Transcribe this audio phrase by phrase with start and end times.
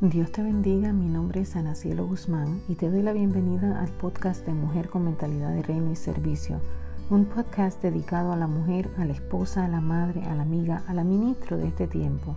[0.00, 3.88] Dios te bendiga, mi nombre es Ana Cielo Guzmán y te doy la bienvenida al
[3.88, 6.60] podcast de Mujer con Mentalidad de Reino y Servicio,
[7.10, 10.84] un podcast dedicado a la mujer, a la esposa, a la madre, a la amiga,
[10.86, 12.36] a la ministro de este tiempo.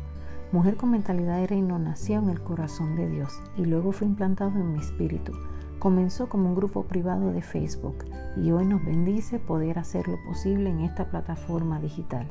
[0.52, 4.58] Mujer con Mentalidad de Reino nació en el corazón de Dios y luego fue implantado
[4.60, 5.32] en mi espíritu.
[5.78, 8.06] Comenzó como un grupo privado de Facebook
[8.38, 12.26] y hoy nos bendice poder hacer lo posible en esta plataforma digital.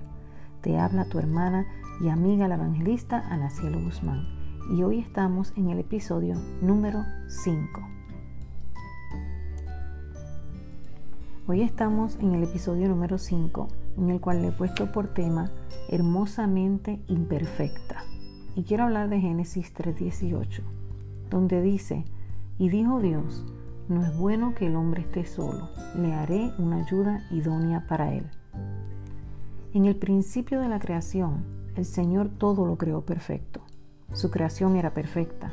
[0.60, 1.66] Te habla tu hermana
[2.00, 4.39] y amiga la evangelista Ana Cielo Guzmán
[4.70, 7.80] y hoy estamos en el episodio número 5.
[11.48, 13.66] Hoy estamos en el episodio número 5
[13.98, 15.50] en el cual le he puesto por tema
[15.88, 18.04] hermosamente imperfecta.
[18.54, 20.62] Y quiero hablar de Génesis 3:18,
[21.30, 22.04] donde dice,
[22.56, 23.44] y dijo Dios,
[23.88, 28.30] no es bueno que el hombre esté solo, le haré una ayuda idónea para él.
[29.74, 33.62] En el principio de la creación, el Señor todo lo creó perfecto.
[34.12, 35.52] Su creación era perfecta.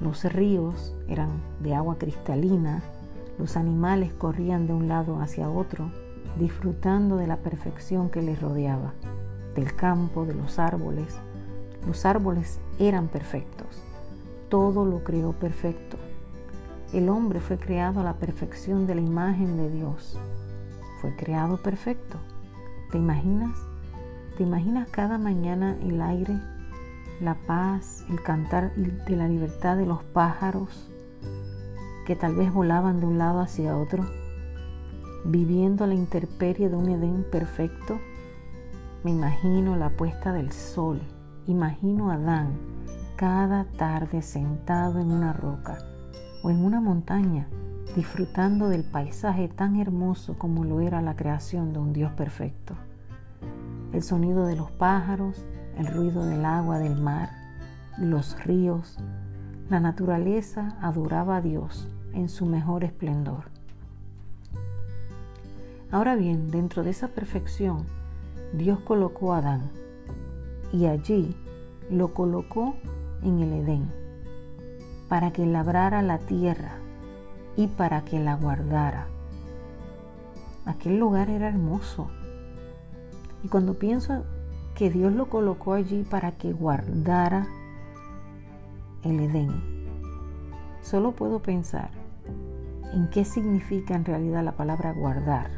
[0.00, 2.82] Los ríos eran de agua cristalina,
[3.38, 5.90] los animales corrían de un lado hacia otro,
[6.38, 8.94] disfrutando de la perfección que les rodeaba,
[9.54, 11.16] del campo, de los árboles.
[11.86, 13.82] Los árboles eran perfectos.
[14.48, 15.96] Todo lo creó perfecto.
[16.92, 20.18] El hombre fue creado a la perfección de la imagen de Dios.
[21.00, 22.18] Fue creado perfecto.
[22.90, 23.58] ¿Te imaginas?
[24.36, 26.40] ¿Te imaginas cada mañana el aire
[27.20, 30.90] la paz, el cantar de la libertad de los pájaros
[32.06, 34.04] que tal vez volaban de un lado hacia otro,
[35.24, 37.98] viviendo la intemperie de un Edén perfecto.
[39.02, 41.00] Me imagino la puesta del sol,
[41.46, 42.74] imagino a Adán
[43.16, 45.78] cada tarde sentado en una roca
[46.42, 47.48] o en una montaña,
[47.96, 52.74] disfrutando del paisaje tan hermoso como lo era la creación de un Dios perfecto.
[53.92, 55.44] El sonido de los pájaros,
[55.78, 57.30] el ruido del agua del mar,
[57.98, 58.98] los ríos,
[59.68, 63.44] la naturaleza adoraba a Dios en su mejor esplendor.
[65.90, 67.86] Ahora bien, dentro de esa perfección,
[68.52, 69.70] Dios colocó a Adán
[70.72, 71.36] y allí
[71.90, 72.74] lo colocó
[73.22, 74.04] en el Edén
[75.08, 76.72] para que labrara la tierra
[77.56, 79.06] y para que la guardara.
[80.66, 82.08] Aquel lugar era hermoso.
[83.42, 84.24] Y cuando pienso
[84.74, 87.46] que Dios lo colocó allí para que guardara
[89.02, 89.50] el Edén.
[90.82, 91.90] Solo puedo pensar
[92.92, 95.50] en qué significa en realidad la palabra guardar.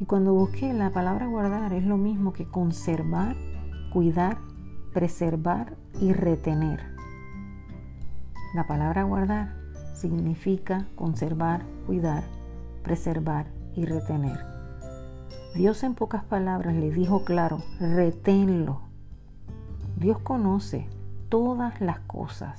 [0.00, 3.36] Y cuando busqué la palabra guardar es lo mismo que conservar,
[3.92, 4.38] cuidar,
[4.92, 6.80] preservar y retener.
[8.54, 9.54] La palabra guardar
[9.94, 12.24] significa conservar, cuidar,
[12.82, 14.51] preservar y retener.
[15.54, 18.80] Dios en pocas palabras le dijo claro, reténlo.
[19.96, 20.88] Dios conoce
[21.28, 22.58] todas las cosas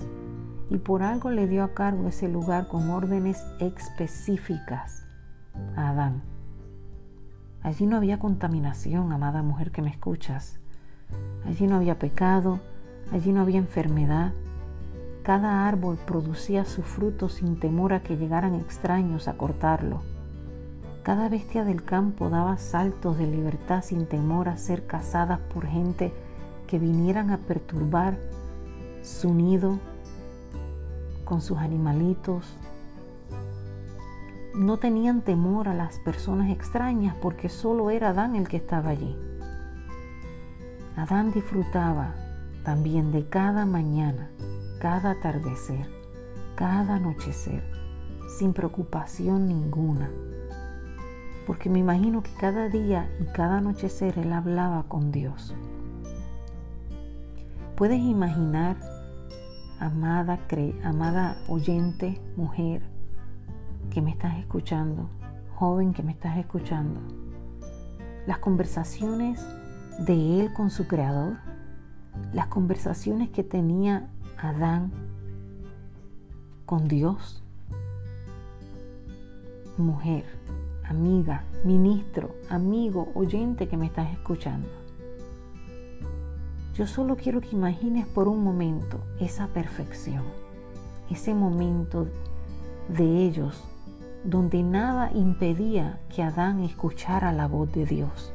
[0.70, 5.08] y por algo le dio a cargo ese lugar con órdenes específicas
[5.76, 6.22] a Adán.
[7.64, 10.60] Allí no había contaminación, amada mujer que me escuchas.
[11.46, 12.60] Allí no había pecado,
[13.12, 14.34] allí no había enfermedad.
[15.24, 20.02] Cada árbol producía su fruto sin temor a que llegaran extraños a cortarlo.
[21.04, 26.14] Cada bestia del campo daba saltos de libertad sin temor a ser cazadas por gente
[26.66, 28.18] que vinieran a perturbar
[29.02, 29.80] su nido
[31.26, 32.56] con sus animalitos.
[34.56, 39.18] No tenían temor a las personas extrañas porque solo era Adán el que estaba allí.
[40.96, 42.14] Adán disfrutaba
[42.64, 44.30] también de cada mañana,
[44.80, 45.86] cada atardecer,
[46.56, 47.62] cada anochecer,
[48.38, 50.10] sin preocupación ninguna
[51.46, 55.56] porque me imagino que cada día y cada anochecer él hablaba con Dios.
[57.76, 58.78] ¿Puedes imaginar,
[59.80, 60.40] amada,
[60.84, 62.84] amada oyente, mujer,
[63.90, 65.10] que me estás escuchando,
[65.56, 67.02] joven que me estás escuchando,
[68.26, 69.46] las conversaciones
[70.06, 71.38] de él con su creador,
[72.32, 74.92] las conversaciones que tenía Adán
[76.66, 77.44] con Dios?
[79.78, 80.24] Mujer,
[80.84, 84.70] amiga, ministro, amigo, oyente que me estás escuchando.
[86.74, 90.24] Yo solo quiero que imagines por un momento esa perfección,
[91.10, 92.08] ese momento
[92.90, 93.64] de ellos
[94.24, 98.34] donde nada impedía que Adán escuchara la voz de Dios.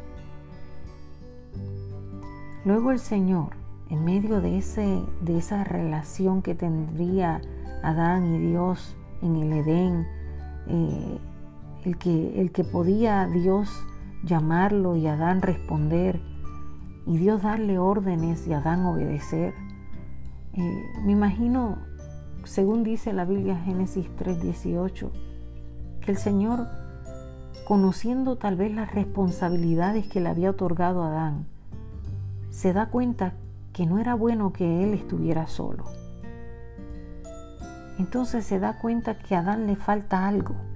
[2.65, 3.51] Luego el Señor,
[3.89, 7.41] en medio de, ese, de esa relación que tendría
[7.83, 10.07] Adán y Dios en el Edén,
[10.67, 11.19] eh,
[11.89, 13.71] el que, el que podía Dios
[14.23, 16.21] llamarlo y Adán responder,
[17.07, 19.55] y Dios darle órdenes y Adán obedecer.
[20.53, 21.79] eh, me imagino,
[22.45, 25.11] según dice la Biblia Génesis 3:18,
[26.03, 26.67] que el Señor,
[27.67, 31.47] conociendo tal vez las responsabilidades que le había otorgado Adán,
[32.51, 33.33] se da cuenta
[33.73, 35.85] que no era bueno que él estuviera solo.
[37.99, 40.68] Entonces se da cuenta que a Adán le falta algo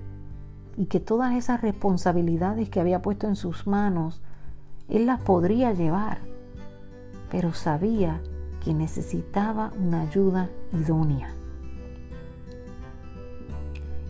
[0.77, 4.21] y que todas esas responsabilidades que había puesto en sus manos,
[4.89, 6.19] él las podría llevar,
[7.31, 8.21] pero sabía
[8.65, 11.31] que necesitaba una ayuda idónea.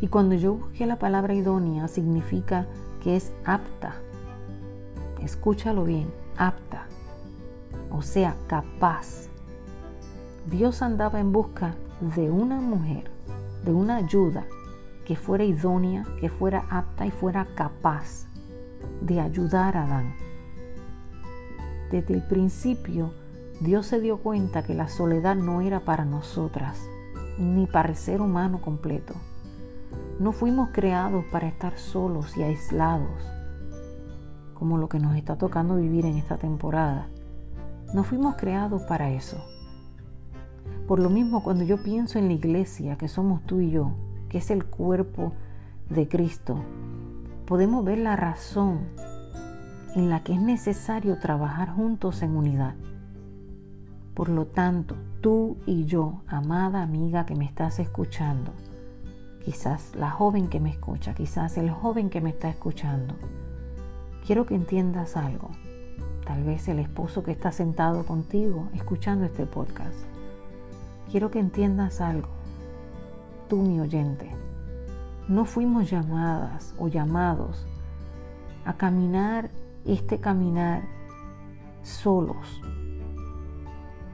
[0.01, 2.67] Y cuando yo busqué la palabra idónea, significa
[3.03, 3.95] que es apta.
[5.23, 6.87] Escúchalo bien, apta.
[7.91, 9.29] O sea, capaz.
[10.51, 11.77] Dios andaba en busca
[12.17, 13.11] de una mujer,
[13.65, 14.45] de una ayuda
[15.05, 18.27] que fuera idónea, que fuera apta y fuera capaz
[19.01, 20.15] de ayudar a Adán.
[21.91, 23.13] Desde el principio,
[23.61, 26.81] Dios se dio cuenta que la soledad no era para nosotras,
[27.39, 29.15] ni para el ser humano completo.
[30.19, 33.23] No fuimos creados para estar solos y aislados,
[34.55, 37.09] como lo que nos está tocando vivir en esta temporada.
[37.93, 39.37] No fuimos creados para eso.
[40.87, 43.93] Por lo mismo, cuando yo pienso en la iglesia, que somos tú y yo,
[44.33, 45.35] que es el cuerpo
[45.91, 46.57] de Cristo,
[47.45, 48.89] podemos ver la razón
[49.95, 52.75] en la que es necesario trabajar juntos en unidad.
[54.15, 58.53] Por lo tanto, tú y yo, amada amiga que me estás escuchando,
[59.45, 63.15] quizás la joven que me escucha, quizás el joven que me está escuchando,
[64.27, 65.51] quiero que entiendas algo.
[66.25, 69.99] Tal vez el esposo que está sentado contigo escuchando este podcast.
[71.11, 72.42] Quiero que entiendas algo
[73.53, 74.31] tú, mi oyente,
[75.29, 77.67] no fuimos llamadas o llamados
[78.65, 79.51] a caminar
[79.85, 80.85] este caminar
[81.83, 82.63] solos.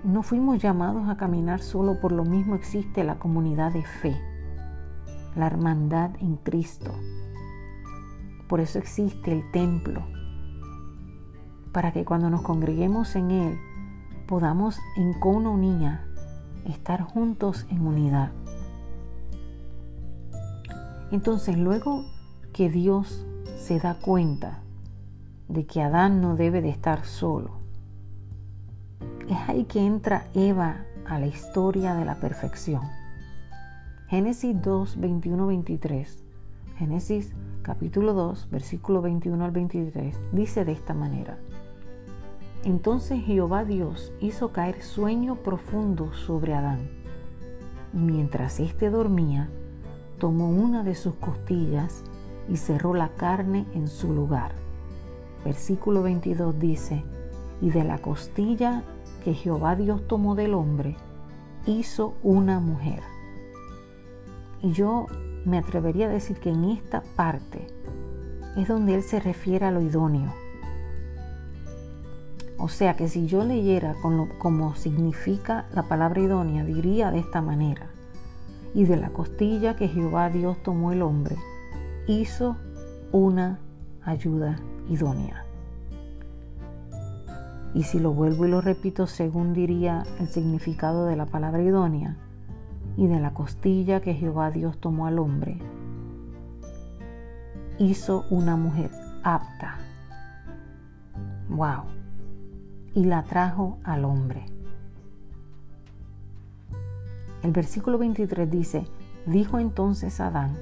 [0.03, 4.21] No fuimos llamados a caminar solo, por lo mismo existe la comunidad de fe,
[5.37, 6.93] la hermandad en Cristo.
[8.49, 10.05] Por eso existe el templo,
[11.71, 13.59] para que cuando nos congreguemos en Él
[14.27, 16.01] podamos en comunidad
[16.65, 18.33] estar juntos en unidad.
[21.11, 22.05] Entonces luego
[22.53, 23.27] que Dios
[23.57, 24.63] se da cuenta
[25.49, 27.59] de que Adán no debe de estar solo,
[29.29, 32.83] es ahí que entra Eva a la historia de la perfección.
[34.09, 36.25] Génesis 2, 21, 23.
[36.77, 41.39] Génesis capítulo 2, versículo 21 al 23, dice de esta manera.
[42.65, 46.89] Entonces Jehová Dios hizo caer sueño profundo sobre Adán,
[47.93, 49.51] y mientras éste dormía,
[50.19, 52.03] tomó una de sus costillas
[52.49, 54.53] y cerró la carne en su lugar.
[55.45, 57.05] Versículo 22 dice,
[57.61, 58.83] y de la costilla
[59.25, 60.97] que Jehová Dios tomó del hombre,
[61.67, 63.03] hizo una mujer.
[64.63, 65.07] Y yo
[65.45, 67.67] me atrevería a decir que en esta parte
[68.57, 70.33] es donde él se refiere a lo idóneo.
[72.59, 73.95] O sea que si yo leyera
[74.39, 77.88] como significa la palabra idónea, diría de esta manera
[78.75, 81.37] y de la costilla que Jehová Dios tomó el hombre,
[82.07, 82.57] hizo
[83.13, 83.61] una
[84.03, 84.57] ayuda
[84.89, 85.45] idónea.
[87.75, 92.17] Y si lo vuelvo y lo repito según diría el significado de la palabra idónea,
[92.97, 95.59] y de la costilla que Jehová Dios tomó al hombre,
[97.79, 98.91] hizo una mujer
[99.23, 99.79] apta.
[101.49, 101.85] ¡Wow!
[102.95, 104.47] Y la trajo al hombre.
[107.43, 108.85] El versículo 23 dice,
[109.27, 110.57] dijo entonces Adán,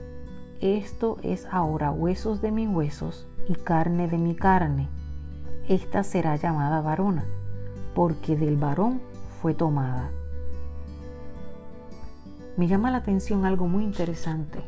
[0.61, 4.89] esto es ahora huesos de mis huesos y carne de mi carne.
[5.69, 7.25] Esta será llamada varona,
[7.95, 9.01] porque del varón
[9.41, 10.11] fue tomada.
[12.57, 14.61] Me llama la atención algo muy interesante.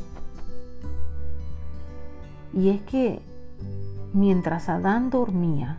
[2.54, 3.20] Y es que
[4.12, 5.78] mientras Adán dormía,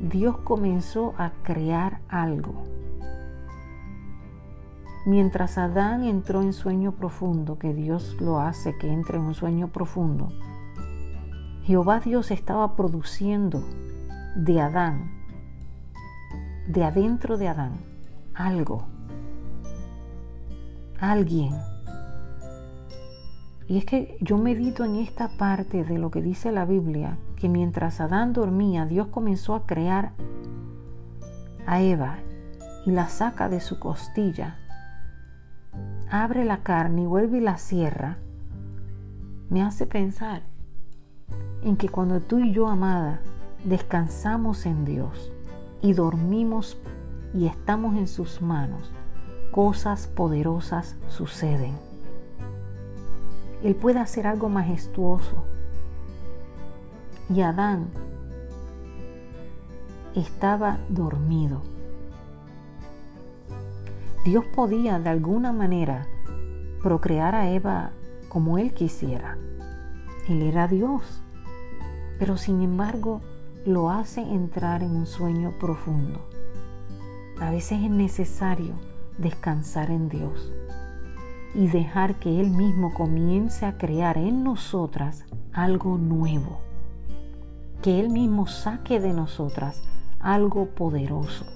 [0.00, 2.77] Dios comenzó a crear algo
[5.06, 9.68] Mientras Adán entró en sueño profundo, que Dios lo hace que entre en un sueño
[9.68, 10.28] profundo,
[11.62, 13.62] Jehová Dios estaba produciendo
[14.36, 15.10] de Adán,
[16.66, 17.80] de adentro de Adán,
[18.34, 18.84] algo,
[21.00, 21.54] alguien.
[23.66, 27.48] Y es que yo medito en esta parte de lo que dice la Biblia, que
[27.48, 30.12] mientras Adán dormía, Dios comenzó a crear
[31.66, 32.16] a Eva
[32.86, 34.58] y la saca de su costilla
[36.10, 38.18] abre la carne y vuelve y la cierra,
[39.50, 40.42] me hace pensar
[41.62, 43.20] en que cuando tú y yo, amada,
[43.64, 45.32] descansamos en Dios
[45.80, 46.78] y dormimos
[47.34, 48.92] y estamos en sus manos,
[49.50, 51.74] cosas poderosas suceden.
[53.62, 55.44] Él puede hacer algo majestuoso.
[57.28, 57.88] Y Adán
[60.14, 61.62] estaba dormido.
[64.24, 66.06] Dios podía de alguna manera
[66.82, 67.92] procrear a Eva
[68.28, 69.38] como él quisiera.
[70.28, 71.22] Él era Dios,
[72.18, 73.20] pero sin embargo
[73.64, 76.20] lo hace entrar en un sueño profundo.
[77.40, 78.74] A veces es necesario
[79.16, 80.52] descansar en Dios
[81.54, 86.60] y dejar que Él mismo comience a crear en nosotras algo nuevo.
[87.82, 89.82] Que Él mismo saque de nosotras
[90.20, 91.46] algo poderoso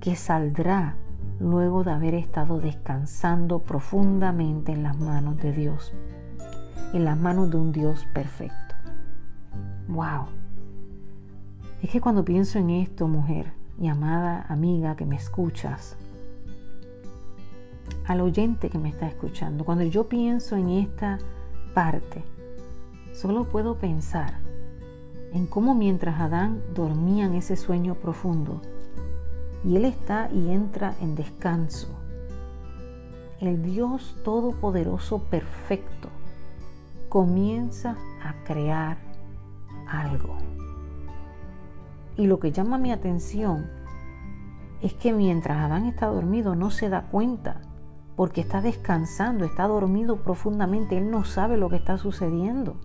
[0.00, 0.96] que saldrá
[1.40, 5.92] luego de haber estado descansando profundamente en las manos de Dios,
[6.92, 8.74] en las manos de un Dios perfecto.
[9.88, 10.26] ¡Wow!
[11.82, 15.96] Es que cuando pienso en esto, mujer y amada amiga que me escuchas,
[18.06, 21.18] al oyente que me está escuchando, cuando yo pienso en esta
[21.74, 22.24] parte,
[23.12, 24.34] solo puedo pensar
[25.32, 28.62] en cómo mientras Adán dormía en ese sueño profundo,
[29.64, 31.88] y él está y entra en descanso,
[33.40, 36.08] el Dios Todopoderoso perfecto
[37.08, 38.98] comienza a crear
[39.86, 40.36] algo.
[42.16, 43.66] Y lo que llama mi atención
[44.82, 47.60] es que mientras Adán está dormido no se da cuenta,
[48.16, 52.76] porque está descansando, está dormido profundamente, él no sabe lo que está sucediendo.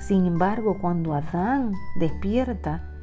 [0.00, 2.97] Sin embargo, cuando Adán despierta,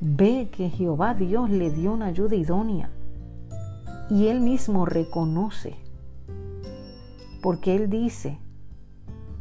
[0.00, 2.90] ve que Jehová Dios le dio una ayuda idónea
[4.08, 5.76] y él mismo reconoce,
[7.42, 8.38] porque él dice,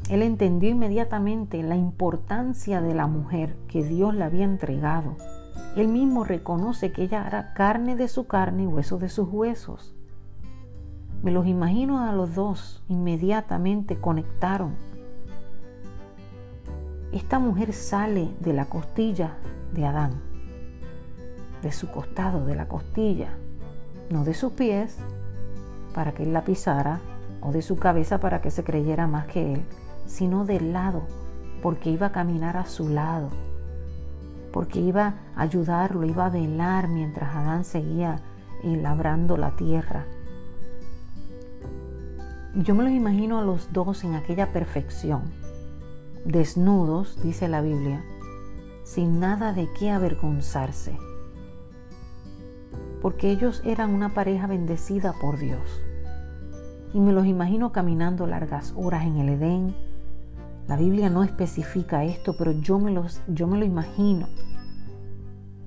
[0.10, 5.16] él entendió inmediatamente la importancia de la mujer que Dios le había entregado.
[5.76, 9.96] Él mismo reconoce que ella era carne de su carne y hueso de sus huesos.
[11.24, 14.76] Me los imagino a los dos, inmediatamente conectaron
[17.12, 19.38] esta mujer sale de la costilla
[19.74, 20.22] de Adán,
[21.62, 23.30] de su costado, de la costilla,
[24.10, 24.98] no de sus pies
[25.94, 27.00] para que él la pisara
[27.42, 29.62] o de su cabeza para que se creyera más que él,
[30.06, 31.04] sino del lado,
[31.62, 33.30] porque iba a caminar a su lado,
[34.52, 38.20] porque iba a ayudarlo, iba a velar mientras Adán seguía
[38.64, 40.06] eh, labrando la tierra.
[42.56, 45.32] Yo me los imagino a los dos en aquella perfección,
[46.26, 48.04] desnudos, dice la Biblia,
[48.84, 50.98] sin nada de qué avergonzarse,
[53.02, 55.82] porque ellos eran una pareja bendecida por Dios.
[56.94, 59.76] Y me los imagino caminando largas horas en el Edén.
[60.68, 64.28] La Biblia no especifica esto, pero yo me, los, yo me lo imagino.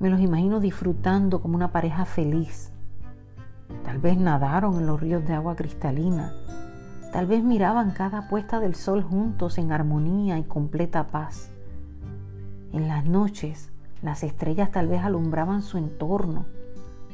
[0.01, 2.73] Me los imagino disfrutando como una pareja feliz.
[3.85, 6.33] Tal vez nadaron en los ríos de agua cristalina
[7.13, 11.51] Tal vez miraban cada puesta del sol juntos en armonía y completa paz.
[12.73, 13.71] En las noches,
[14.01, 16.47] las estrellas tal vez alumbraban su entorno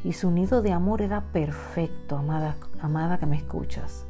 [0.04, 4.06] y su nido de amor era perfecto, amada, amada que me escuchas.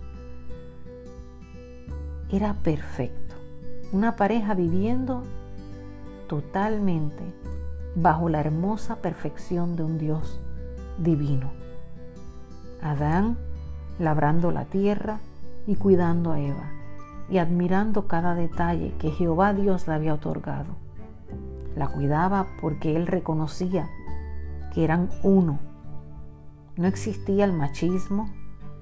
[2.30, 3.34] Era perfecto.
[3.92, 5.22] Una pareja viviendo
[6.28, 7.22] totalmente
[7.94, 10.40] bajo la hermosa perfección de un Dios
[10.98, 11.50] divino.
[12.82, 13.38] Adán
[13.98, 15.20] labrando la tierra,
[15.68, 16.70] y cuidando a Eva
[17.28, 20.76] y admirando cada detalle que Jehová Dios le había otorgado.
[21.76, 23.90] La cuidaba porque él reconocía
[24.72, 25.58] que eran uno.
[26.78, 28.30] No existía el machismo,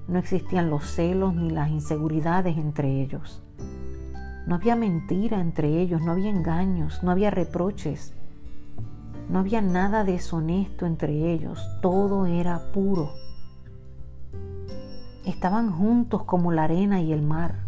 [0.07, 3.43] no existían los celos ni las inseguridades entre ellos.
[4.47, 8.13] No había mentira entre ellos, no había engaños, no había reproches,
[9.29, 13.11] no había nada deshonesto entre ellos, todo era puro
[15.29, 17.59] estaban juntos como la arena y el mar.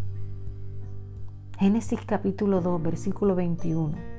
[1.57, 4.18] Génesis capítulo 2, versículo 21.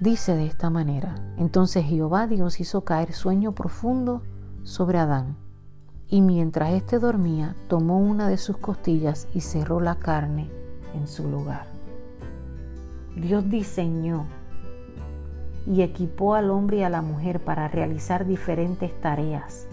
[0.00, 4.22] Dice de esta manera, entonces Jehová Dios hizo caer sueño profundo
[4.62, 5.36] sobre Adán,
[6.08, 10.50] y mientras éste dormía, tomó una de sus costillas y cerró la carne
[10.94, 11.66] en su lugar.
[13.16, 14.26] Dios diseñó
[15.66, 19.68] y equipó al hombre y a la mujer para realizar diferentes tareas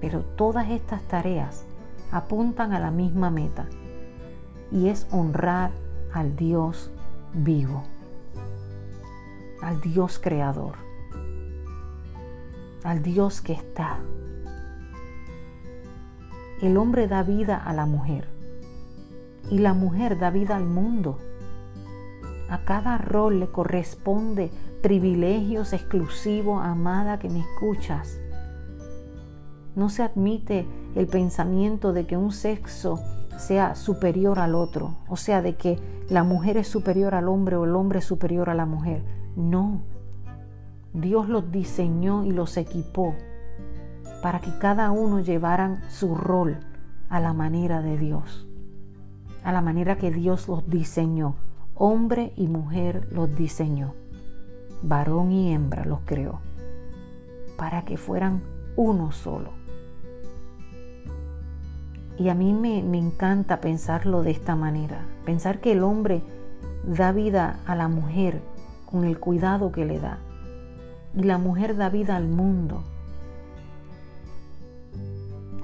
[0.00, 1.64] pero todas estas tareas
[2.10, 3.66] apuntan a la misma meta
[4.70, 5.70] y es honrar
[6.12, 6.90] al Dios
[7.34, 7.82] vivo,
[9.62, 10.74] al Dios creador,
[12.84, 13.98] al Dios que está.
[16.60, 18.28] El hombre da vida a la mujer
[19.50, 21.18] y la mujer da vida al mundo.
[22.48, 24.50] A cada rol le corresponde
[24.82, 28.18] privilegios exclusivos, amada que me escuchas.
[29.74, 32.98] No se admite el pensamiento de que un sexo
[33.36, 37.64] sea superior al otro, o sea, de que la mujer es superior al hombre o
[37.64, 39.02] el hombre es superior a la mujer.
[39.38, 39.82] No.
[40.92, 43.14] Dios los diseñó y los equipó
[44.20, 46.58] para que cada uno llevaran su rol
[47.08, 48.48] a la manera de Dios,
[49.44, 51.36] a la manera que Dios los diseñó.
[51.76, 53.94] Hombre y mujer los diseñó,
[54.82, 56.40] varón y hembra los creó,
[57.56, 58.42] para que fueran
[58.74, 59.52] uno solo.
[62.18, 66.24] Y a mí me, me encanta pensarlo de esta manera, pensar que el hombre
[66.84, 68.42] da vida a la mujer
[68.90, 70.18] con el cuidado que le da,
[71.14, 72.82] y la mujer da vida al mundo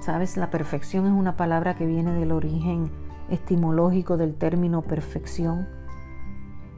[0.05, 2.91] Sabes, la perfección es una palabra que viene del origen
[3.31, 5.67] etimológico del término perfección.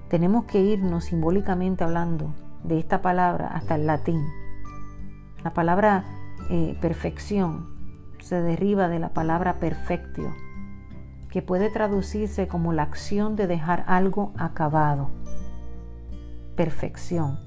[0.08, 4.24] Tenemos que irnos simbólicamente hablando de esta palabra hasta el latín.
[5.42, 6.04] La palabra
[6.50, 7.66] eh, perfección
[8.20, 10.32] se deriva de la palabra perfectio,
[11.28, 15.10] que puede traducirse como la acción de dejar algo acabado.
[16.56, 17.38] Perfección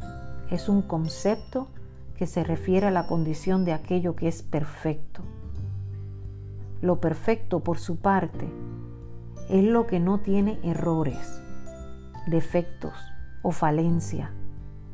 [0.52, 1.68] es un concepto
[2.16, 5.24] que se refiere a la condición de aquello que es perfecto.
[6.82, 8.48] Lo perfecto, por su parte,
[9.50, 11.42] es lo que no tiene errores,
[12.28, 12.94] defectos
[13.42, 14.32] o falencia.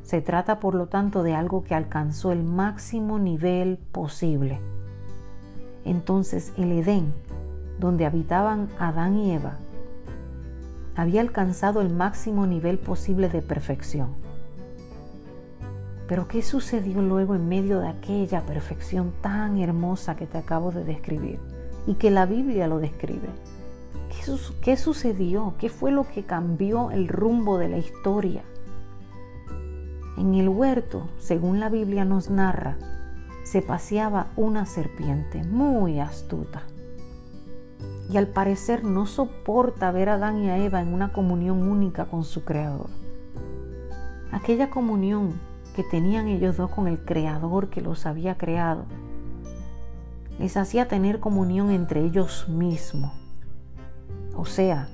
[0.02, 4.60] Se trata, por lo tanto, de algo que alcanzó el máximo nivel posible.
[5.84, 7.12] Entonces el Edén,
[7.78, 9.58] donde habitaban Adán y Eva,
[10.96, 14.14] había alcanzado el máximo nivel posible de perfección.
[16.08, 20.84] Pero ¿qué sucedió luego en medio de aquella perfección tan hermosa que te acabo de
[20.84, 21.38] describir?
[21.86, 23.28] y que la Biblia lo describe.
[24.60, 25.54] ¿Qué, sucedió?
[25.58, 28.42] ¿Qué fue lo que cambió el rumbo de la historia?
[30.18, 32.76] En el huerto, según la Biblia nos narra,
[33.44, 36.62] se paseaba una serpiente muy astuta.
[38.10, 42.06] Y al parecer no soporta ver a Adán y a Eva en una comunión única
[42.06, 42.88] con su Creador.
[44.32, 45.40] Aquella comunión
[45.74, 48.84] que tenían ellos dos con el Creador que los había creado
[50.38, 53.12] les hacía tener comunión entre ellos mismos.
[54.36, 54.88] O sea,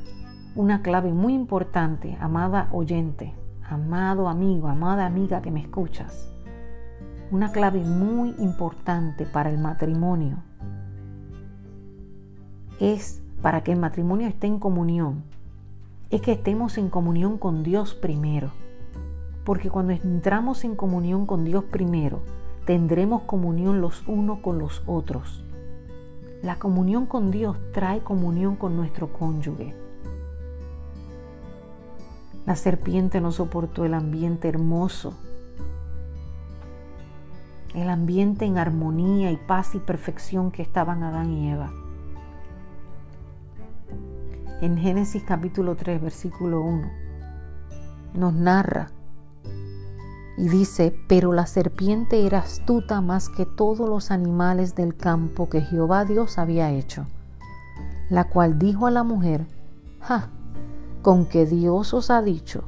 [0.55, 3.35] una clave muy importante, amada oyente,
[3.69, 6.29] amado amigo, amada amiga que me escuchas.
[7.31, 10.37] Una clave muy importante para el matrimonio
[12.81, 15.23] es para que el matrimonio esté en comunión,
[16.11, 18.53] es que estemos en comunión con Dios primero.
[19.45, 22.21] Porque cuando entramos en comunión con Dios primero,
[22.67, 25.45] tendremos comunión los unos con los otros.
[26.43, 29.75] La comunión con Dios trae comunión con nuestro cónyuge.
[32.47, 35.15] La serpiente no soportó el ambiente hermoso,
[37.75, 41.73] el ambiente en armonía y paz y perfección que estaban Adán y Eva.
[44.63, 46.89] En Génesis capítulo 3, versículo 1,
[48.15, 48.93] nos narra
[50.39, 55.63] y dice, pero la serpiente era astuta más que todos los animales del campo que
[55.63, 57.09] Jehová Dios había hecho,
[58.09, 59.49] la cual dijo a la mujer,
[59.99, 60.29] ja,
[61.03, 62.63] con que Dios os ha dicho,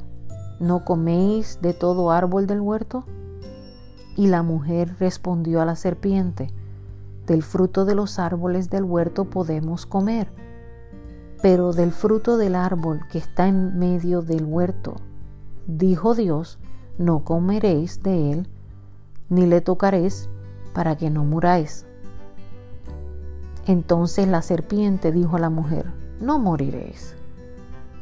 [0.59, 3.05] ¿no coméis de todo árbol del huerto?
[4.17, 6.49] Y la mujer respondió a la serpiente,
[7.25, 10.27] del fruto de los árboles del huerto podemos comer,
[11.45, 14.95] pero del fruto del árbol que está en medio del huerto,
[15.67, 16.57] dijo Dios,
[16.97, 18.49] no comeréis de él,
[19.29, 20.27] ni le tocaréis,
[20.73, 21.85] para que no muráis.
[23.67, 27.15] Entonces la serpiente dijo a la mujer, no moriréis,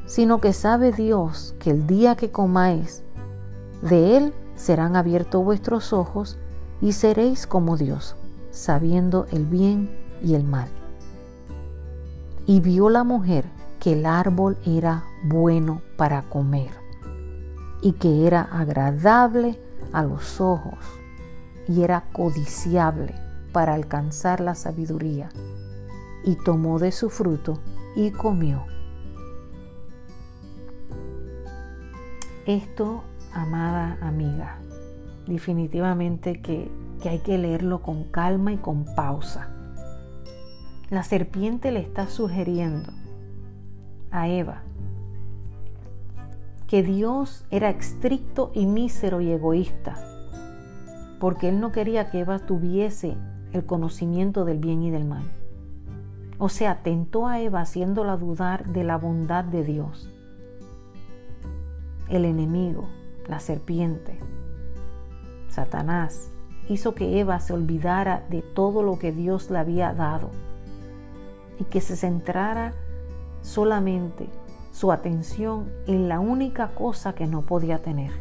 [0.06, 3.04] sino que sabe Dios que el día que comáis
[3.82, 6.40] de él serán abiertos vuestros ojos
[6.80, 8.16] y seréis como Dios,
[8.52, 9.92] sabiendo el bien
[10.24, 10.70] y el mal.
[12.46, 13.46] Y vio la mujer
[13.80, 16.72] que el árbol era bueno para comer
[17.82, 19.60] y que era agradable
[19.92, 20.80] a los ojos
[21.68, 23.14] y era codiciable
[23.52, 25.30] para alcanzar la sabiduría.
[26.26, 27.60] Y tomó de su fruto
[27.96, 28.64] y comió.
[32.46, 33.04] Esto,
[33.34, 34.60] amada amiga,
[35.28, 39.53] definitivamente que, que hay que leerlo con calma y con pausa.
[40.94, 42.94] La serpiente le está sugiriendo
[44.12, 44.62] a Eva
[46.68, 49.96] que Dios era estricto y mísero y egoísta,
[51.20, 53.18] porque Él no quería que Eva tuviese
[53.54, 55.24] el conocimiento del bien y del mal.
[56.38, 60.08] O sea, tentó a Eva haciéndola dudar de la bondad de Dios.
[62.08, 62.88] El enemigo,
[63.28, 64.20] la serpiente,
[65.48, 66.30] Satanás,
[66.70, 70.30] hizo que Eva se olvidara de todo lo que Dios le había dado
[71.64, 72.74] y que se centrara
[73.42, 74.28] solamente
[74.72, 78.12] su atención en la única cosa que no podía tener.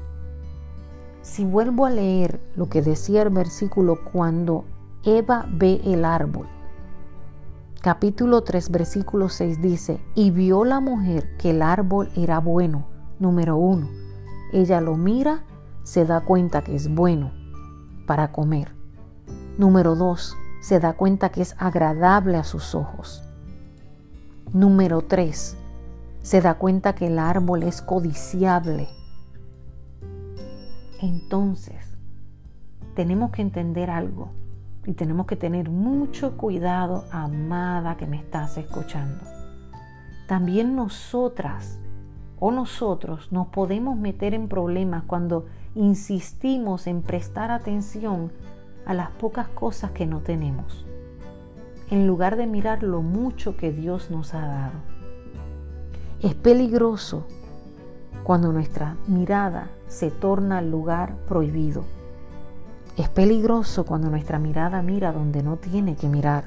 [1.22, 4.64] Si vuelvo a leer lo que decía el versículo cuando
[5.04, 6.46] Eva ve el árbol,
[7.80, 12.86] capítulo 3, versículo 6 dice, y vio la mujer que el árbol era bueno,
[13.18, 13.88] número uno.
[14.52, 15.44] Ella lo mira,
[15.82, 17.32] se da cuenta que es bueno
[18.06, 18.72] para comer.
[19.58, 23.24] Número dos, se da cuenta que es agradable a sus ojos.
[24.52, 25.56] Número tres,
[26.20, 28.86] se da cuenta que el árbol es codiciable.
[31.00, 31.96] Entonces,
[32.94, 34.30] tenemos que entender algo
[34.84, 39.24] y tenemos que tener mucho cuidado, amada que me estás escuchando.
[40.28, 41.80] También nosotras
[42.38, 48.30] o nosotros nos podemos meter en problemas cuando insistimos en prestar atención
[48.84, 50.84] a las pocas cosas que no tenemos,
[51.90, 54.78] en lugar de mirar lo mucho que Dios nos ha dado.
[56.20, 57.26] Es peligroso
[58.22, 61.84] cuando nuestra mirada se torna al lugar prohibido.
[62.96, 66.44] Es peligroso cuando nuestra mirada mira donde no tiene que mirar.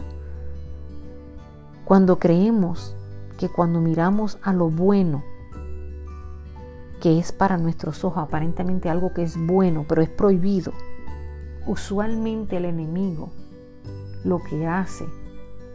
[1.83, 2.95] Cuando creemos
[3.37, 5.23] que cuando miramos a lo bueno,
[7.01, 10.71] que es para nuestros ojos aparentemente algo que es bueno, pero es prohibido.
[11.67, 13.29] Usualmente el enemigo
[14.23, 15.05] lo que hace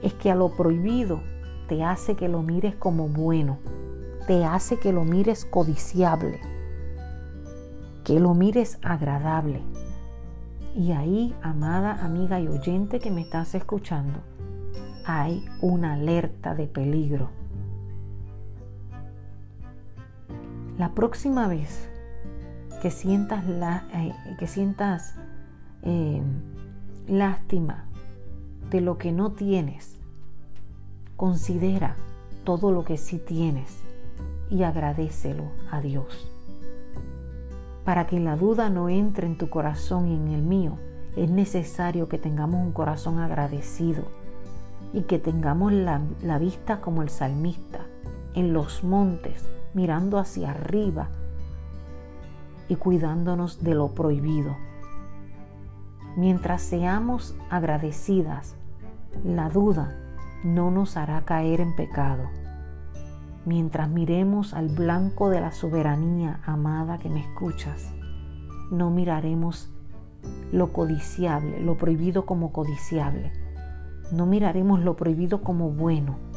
[0.03, 1.21] es que a lo prohibido
[1.69, 3.59] te hace que lo mires como bueno,
[4.27, 6.41] te hace que lo mires codiciable,
[8.05, 9.63] que lo mires agradable.
[10.75, 14.21] Y ahí, amada amiga y oyente que me estás escuchando,
[15.05, 17.31] hay una alerta de peligro
[20.81, 21.91] La próxima vez
[22.81, 25.15] que sientas, eh, que sientas
[25.83, 26.23] eh,
[27.07, 27.85] lástima
[28.70, 29.98] de lo que no tienes,
[31.16, 31.96] considera
[32.44, 33.83] todo lo que sí tienes
[34.48, 36.30] y agradecelo a Dios.
[37.85, 40.78] Para que la duda no entre en tu corazón y en el mío,
[41.16, 44.04] es necesario que tengamos un corazón agradecido
[44.92, 47.87] y que tengamos la, la vista como el salmista
[48.35, 51.09] en los montes mirando hacia arriba
[52.68, 54.56] y cuidándonos de lo prohibido.
[56.16, 58.56] Mientras seamos agradecidas,
[59.25, 59.96] la duda
[60.44, 62.25] no nos hará caer en pecado.
[63.44, 67.92] Mientras miremos al blanco de la soberanía amada que me escuchas,
[68.70, 69.70] no miraremos
[70.53, 73.33] lo codiciable, lo prohibido como codiciable.
[74.12, 76.31] No miraremos lo prohibido como bueno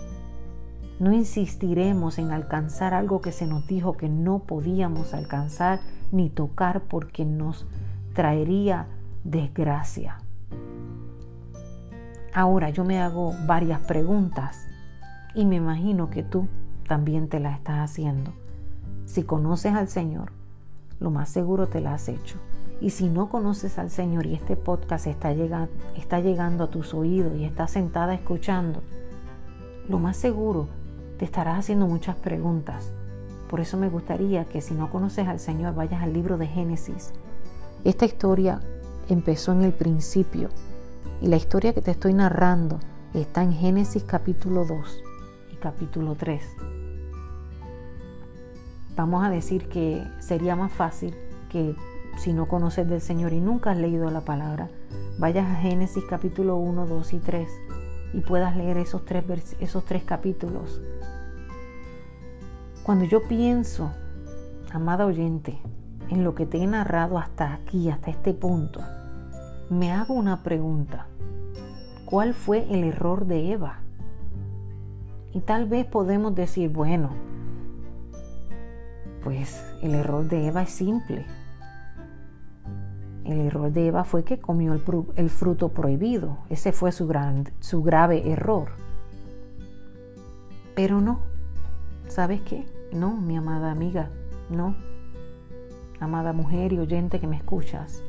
[1.03, 5.81] no insistiremos en alcanzar algo que se nos dijo que no podíamos alcanzar
[6.11, 7.65] ni tocar porque nos
[8.13, 8.87] traería
[9.25, 10.22] desgracia.
[12.33, 14.65] Ahora yo me hago varias preguntas
[15.35, 16.47] y me imagino que tú
[16.87, 18.33] también te las estás haciendo.
[19.05, 20.31] Si conoces al Señor,
[20.99, 22.37] lo más seguro te la has hecho.
[22.81, 26.95] Y si no conoces al Señor y este podcast está llegando, está llegando a tus
[26.95, 28.81] oídos y estás sentada escuchando,
[29.87, 30.67] lo más seguro
[31.19, 32.91] te estarás haciendo muchas preguntas.
[33.47, 37.13] Por eso me gustaría que si no conoces al Señor vayas al libro de Génesis.
[37.83, 38.59] Esta historia
[39.07, 40.49] empezó en el principio
[41.21, 42.79] y la historia que te estoy narrando
[43.13, 45.03] está en Génesis capítulo 2
[45.53, 46.43] y capítulo 3.
[48.95, 51.15] Vamos a decir que sería más fácil
[51.49, 51.75] que
[52.17, 54.69] si no conoces del Señor y nunca has leído la palabra,
[55.17, 57.49] vayas a Génesis capítulo 1, 2 y 3
[58.13, 60.81] y puedas leer esos tres, esos tres capítulos.
[62.83, 63.91] Cuando yo pienso,
[64.71, 65.59] amada oyente,
[66.09, 68.81] en lo que te he narrado hasta aquí, hasta este punto,
[69.73, 71.07] me hago una pregunta.
[72.05, 73.79] ¿Cuál fue el error de Eva?
[75.33, 77.09] Y tal vez podemos decir, bueno,
[79.23, 81.25] pues el error de Eva es simple.
[83.25, 86.37] El error de Eva fue que comió el, fruto prohibido.
[86.49, 88.69] Ese fue su, gran, su grave error.
[90.75, 91.21] Pero no.
[92.07, 92.65] ¿Sabes qué?
[92.91, 94.09] No, mi amada amiga,
[94.49, 94.75] no.
[95.99, 98.03] Amada mujer y oyente que me escuchas.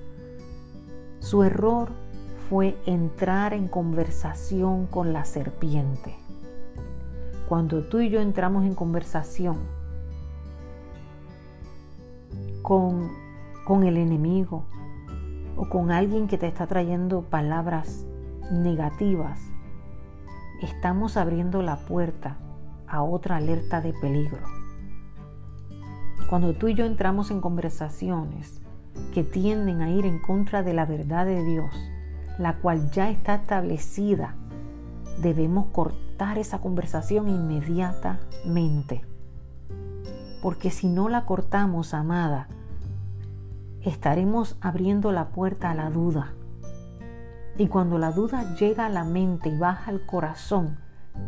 [1.25, 1.89] Su error
[2.51, 6.15] fue entrar en conversación con la serpiente.
[7.49, 9.57] Cuando tú y yo entramos en conversación
[12.61, 13.11] con,
[13.65, 14.67] con el enemigo,
[15.57, 18.05] o con alguien que te está trayendo palabras
[18.53, 19.41] negativas,
[20.61, 22.37] estamos abriendo la puerta
[22.87, 24.43] a otra alerta de peligro.
[26.29, 28.61] Cuando tú y yo entramos en conversaciones
[29.13, 31.75] que tienden a ir en contra de la verdad de Dios,
[32.39, 34.35] la cual ya está establecida,
[35.21, 39.05] debemos cortar esa conversación inmediatamente.
[40.43, 42.49] Porque si no la cortamos, amada,
[43.83, 46.35] estaremos abriendo la puerta a la duda.
[47.57, 50.79] Y cuando la duda llega a la mente y baja al corazón,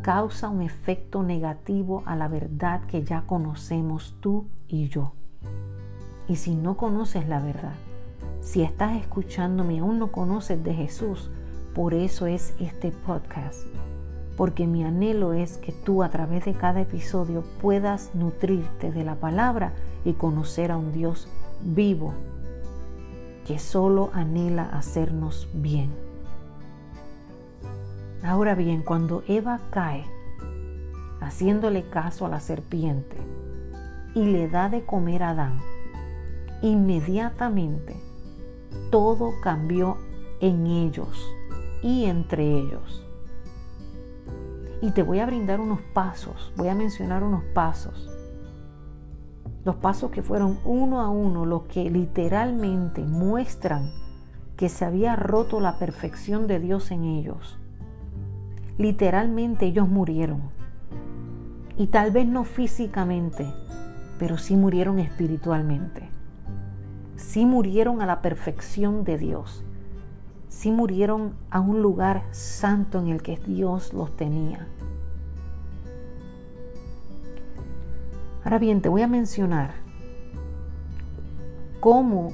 [0.02, 5.12] causa un efecto negativo a la verdad que ya conocemos tú y yo.
[6.28, 7.74] Y si no conoces la verdad,
[8.40, 11.30] si estás escuchándome y aún no conoces de Jesús,
[11.74, 13.66] por eso es este podcast.
[14.36, 19.16] Porque mi anhelo es que tú a través de cada episodio puedas nutrirte de la
[19.16, 19.72] palabra
[20.04, 21.28] y conocer a un Dios
[21.62, 22.12] vivo
[23.46, 25.90] que solo anhela hacernos bien.
[28.22, 30.04] Ahora bien, cuando Eva cae,
[31.20, 33.16] haciéndole caso a la serpiente,
[34.14, 35.60] y le da de comer a Adán,
[36.66, 37.96] inmediatamente
[38.90, 39.98] todo cambió
[40.40, 41.26] en ellos
[41.82, 43.04] y entre ellos.
[44.82, 48.10] Y te voy a brindar unos pasos, voy a mencionar unos pasos.
[49.64, 53.90] Los pasos que fueron uno a uno los que literalmente muestran
[54.56, 57.58] que se había roto la perfección de Dios en ellos.
[58.78, 60.42] Literalmente ellos murieron.
[61.76, 63.46] Y tal vez no físicamente,
[64.18, 66.15] pero sí murieron espiritualmente
[67.16, 69.64] sí murieron a la perfección de Dios,
[70.48, 74.66] sí murieron a un lugar santo en el que Dios los tenía.
[78.44, 79.74] Ahora bien, te voy a mencionar
[81.80, 82.32] cómo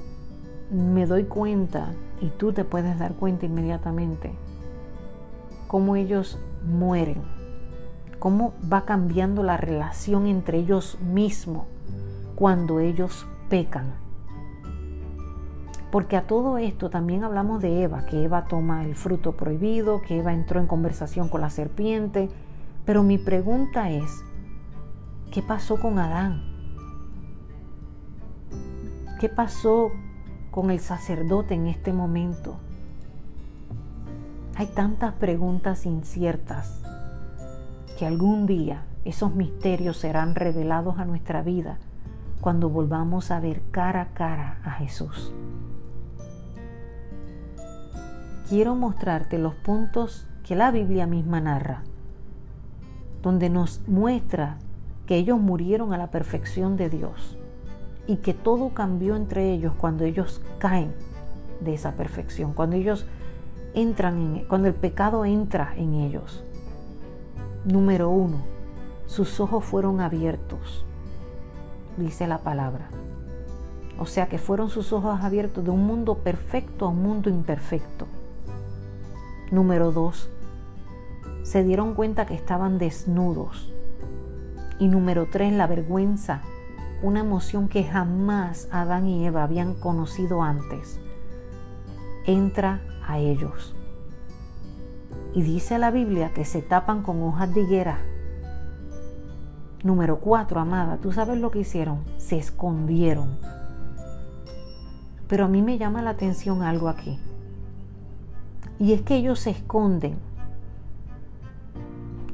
[0.71, 4.33] me doy cuenta, y tú te puedes dar cuenta inmediatamente,
[5.69, 7.23] cómo ellos mueren,
[8.19, 11.67] cómo va cambiando la relación entre ellos mismos
[12.37, 14.02] cuando ellos pecan.
[15.93, 20.21] Porque a todo esto también hablamos de Eva, que Eva toma el fruto prohibido, que
[20.21, 22.31] Eva entró en conversación con la serpiente.
[22.87, 24.25] Pero mi pregunta es,
[25.31, 26.45] ¿qué pasó con Adán?
[29.21, 29.93] ¿Qué pasó
[30.51, 32.57] con el sacerdote en este momento?
[34.57, 36.83] Hay tantas preguntas inciertas
[37.99, 41.77] que algún día esos misterios serán revelados a nuestra vida
[42.41, 45.35] cuando volvamos a ver cara a cara a Jesús
[48.53, 51.85] quiero mostrarte los puntos que la Biblia misma narra,
[53.23, 54.59] donde nos muestra
[55.07, 57.39] que ellos murieron a la perfección de Dios
[58.07, 60.93] y que todo cambió entre ellos cuando ellos caen
[61.61, 63.07] de esa perfección, cuando ellos
[63.73, 66.45] entran en, cuando el pecado entra en ellos.
[67.65, 68.37] Número uno,
[69.07, 70.85] sus ojos fueron abiertos,
[71.97, 72.91] dice la palabra.
[73.99, 78.07] O sea que fueron sus ojos abiertos de un mundo perfecto a un mundo imperfecto.
[79.53, 80.31] Número dos,
[81.43, 83.71] se dieron cuenta que estaban desnudos.
[84.79, 86.41] Y número tres, la vergüenza,
[87.03, 90.99] una emoción que jamás Adán y Eva habían conocido antes,
[92.25, 93.75] entra a ellos.
[95.35, 97.99] Y dice la Biblia que se tapan con hojas de higuera.
[99.83, 102.05] Número cuatro, amada, ¿tú sabes lo que hicieron?
[102.17, 103.37] Se escondieron.
[105.29, 107.19] Pero a mí me llama la atención algo aquí.
[108.79, 110.17] Y es que ellos se esconden.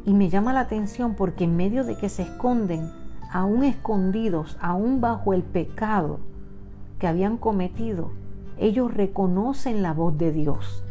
[0.05, 2.91] Y me llama la atención porque en medio de que se esconden,
[3.31, 6.21] aún escondidos, aún bajo el pecado
[6.99, 8.11] que habían cometido,
[8.57, 10.83] ellos reconocen la voz de Dios.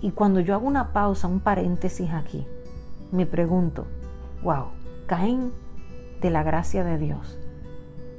[0.00, 2.46] Y cuando yo hago una pausa, un paréntesis aquí,
[3.10, 3.86] me pregunto,
[4.44, 4.66] wow,
[5.06, 5.50] caen
[6.20, 7.38] de la gracia de Dios.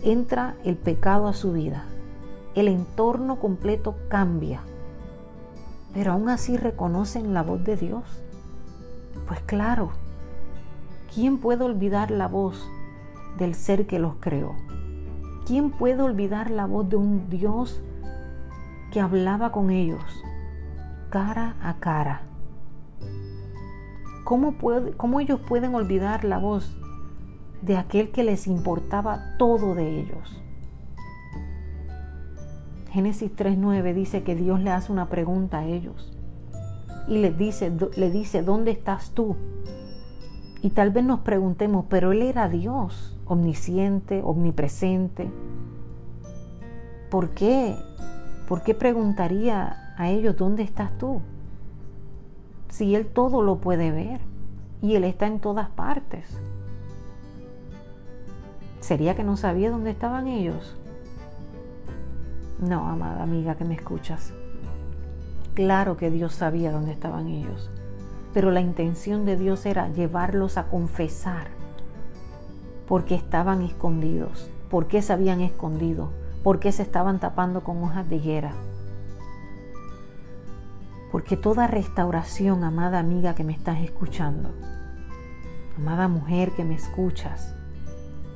[0.01, 1.85] Entra el pecado a su vida.
[2.55, 4.61] El entorno completo cambia
[5.93, 8.03] pero aún así reconocen la voz de Dios.
[9.27, 9.91] Pues claro,
[11.13, 12.67] ¿quién puede olvidar la voz
[13.37, 14.55] del ser que los creó?
[15.45, 17.81] ¿Quién puede olvidar la voz de un Dios
[18.91, 20.03] que hablaba con ellos
[21.09, 22.21] cara a cara?
[24.23, 24.55] ¿Cómo,
[24.97, 26.77] ¿Cómo ellos pueden olvidar la voz
[27.63, 30.39] de aquel que les importaba todo de ellos?
[32.91, 36.13] Génesis 3.9 dice que Dios le hace una pregunta a ellos
[37.09, 39.35] y dice, le dice, ¿dónde estás tú?
[40.61, 45.31] Y tal vez nos preguntemos, pero Él era Dios, omnisciente, omnipresente.
[47.09, 47.75] ¿Por qué?
[48.47, 51.21] ¿Por qué preguntaría a ellos, ¿dónde estás tú?
[52.69, 54.19] Si Él todo lo puede ver
[54.81, 56.39] y Él está en todas partes.
[58.81, 60.77] ¿Sería que no sabía dónde estaban ellos?
[62.61, 64.33] No, amada amiga que me escuchas.
[65.53, 67.69] Claro que Dios sabía dónde estaban ellos,
[68.33, 71.47] pero la intención de Dios era llevarlos a confesar
[72.85, 76.09] porque estaban escondidos, por qué se habían escondido,
[76.43, 78.51] por qué se estaban tapando con hojas de higuera.
[81.13, 84.49] Porque toda restauración, amada amiga que me estás escuchando,
[85.77, 87.55] amada mujer que me escuchas,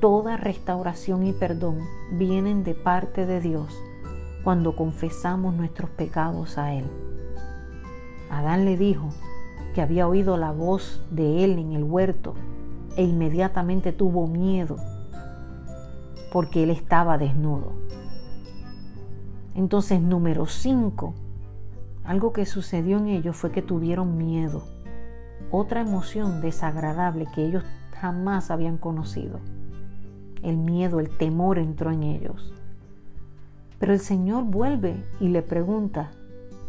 [0.00, 1.78] toda restauración y perdón
[2.12, 3.74] vienen de parte de Dios
[4.44, 6.84] cuando confesamos nuestros pecados a Él.
[8.30, 9.08] Adán le dijo
[9.74, 12.34] que había oído la voz de Él en el huerto
[12.96, 14.76] e inmediatamente tuvo miedo
[16.30, 17.72] porque Él estaba desnudo.
[19.54, 21.14] Entonces, número 5,
[22.04, 24.64] algo que sucedió en ellos fue que tuvieron miedo,
[25.50, 27.64] otra emoción desagradable que ellos
[28.00, 29.38] jamás habían conocido.
[30.42, 32.52] El miedo, el temor entró en ellos.
[33.78, 36.10] Pero el Señor vuelve y le pregunta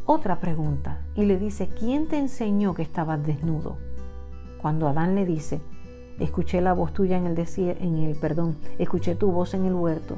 [0.08, 3.78] otra pregunta y le dice, ¿quién te enseñó que estabas desnudo?
[4.62, 5.62] Cuando Adán le dice,
[6.20, 10.18] escuché la voz tuya en el en el perdón, escuché tu voz en el huerto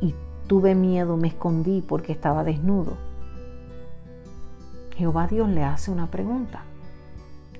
[0.00, 0.14] y
[0.46, 2.96] tuve miedo, me escondí porque estaba desnudo.
[4.96, 6.62] Jehová Dios le hace una pregunta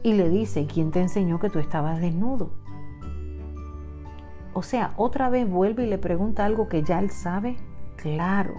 [0.02, 2.50] y le dice, ¿quién te enseñó que tú estabas desnudo?
[4.54, 7.56] O sea, otra vez vuelve y le pregunta algo que ya él sabe.
[7.96, 8.54] Claro,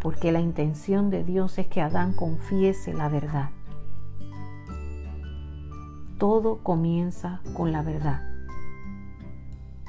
[0.00, 3.50] porque la intención de Dios es que Adán confiese la verdad.
[6.18, 8.22] Todo comienza con la verdad.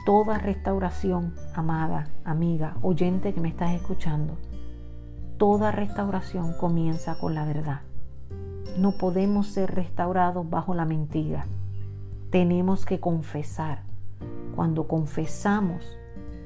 [0.05, 4.38] Toda restauración, amada, amiga, oyente que me estás escuchando,
[5.38, 7.81] toda restauración comienza con la verdad.
[8.77, 11.45] No podemos ser restaurados bajo la mentira.
[12.31, 13.90] Tenemos que confesar.
[14.55, 15.97] Cuando confesamos,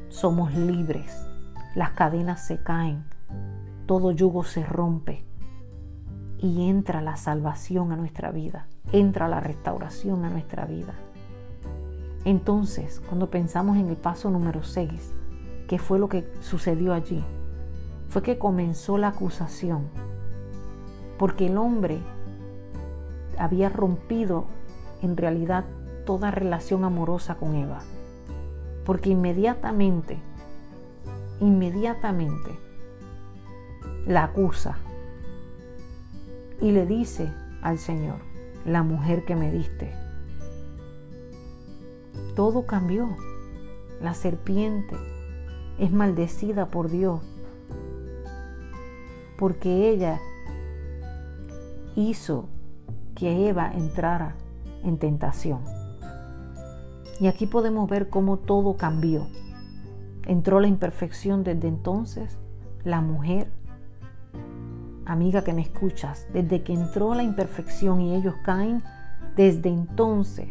[0.09, 1.27] somos libres.
[1.75, 3.03] Las cadenas se caen
[3.85, 5.23] todo yugo se rompe
[6.39, 10.95] y entra la salvación a nuestra vida, entra la restauración a nuestra vida.
[12.23, 15.13] Entonces, cuando pensamos en el paso número 6,
[15.67, 17.23] ¿qué fue lo que sucedió allí?
[18.09, 19.83] Fue que comenzó la acusación,
[21.19, 21.99] porque el hombre
[23.38, 24.45] había rompido
[25.03, 25.65] en realidad
[26.05, 27.79] toda relación amorosa con Eva,
[28.85, 30.17] porque inmediatamente,
[31.39, 32.57] inmediatamente,
[34.05, 34.77] la acusa
[36.61, 38.19] y le dice al Señor,
[38.65, 39.91] la mujer que me diste.
[42.35, 43.09] Todo cambió.
[44.01, 44.95] La serpiente
[45.79, 47.21] es maldecida por Dios
[49.37, 50.19] porque ella
[51.95, 52.47] hizo
[53.15, 54.35] que Eva entrara
[54.83, 55.74] en tentación.
[57.19, 59.28] Y aquí podemos ver cómo todo cambió.
[60.25, 62.38] Entró la imperfección desde entonces,
[62.84, 63.47] la mujer
[65.06, 68.82] amiga que me escuchas, desde que entró la imperfección y ellos caen,
[69.36, 70.47] desde entonces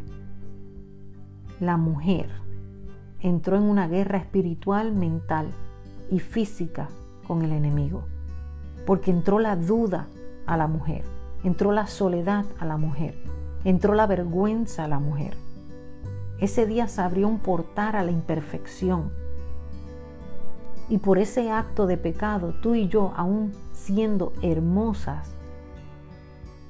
[1.61, 2.31] la mujer
[3.21, 5.51] entró en una guerra espiritual, mental
[6.11, 6.89] y física
[7.27, 8.05] con el enemigo.
[8.87, 10.07] Porque entró la duda
[10.47, 11.05] a la mujer,
[11.43, 13.15] entró la soledad a la mujer,
[13.65, 15.35] entró la vergüenza a la mujer.
[16.45, 19.11] Ese día se abrió un portal a la imperfección
[20.91, 25.35] y por ese acto de pecado, tú y yo, aún siendo hermosas,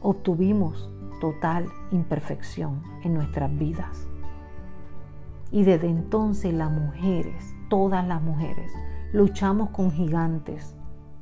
[0.01, 0.89] obtuvimos
[1.21, 4.07] total imperfección en nuestras vidas.
[5.51, 8.71] Y desde entonces las mujeres, todas las mujeres,
[9.13, 10.77] luchamos con gigantes,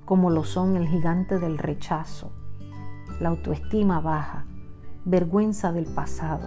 [0.05, 2.33] como lo son el gigante del rechazo,
[3.19, 4.45] la autoestima baja,
[5.07, 6.47] vergüenza del pasado.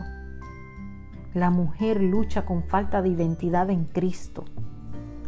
[1.36, 4.46] La mujer lucha con falta de identidad en Cristo,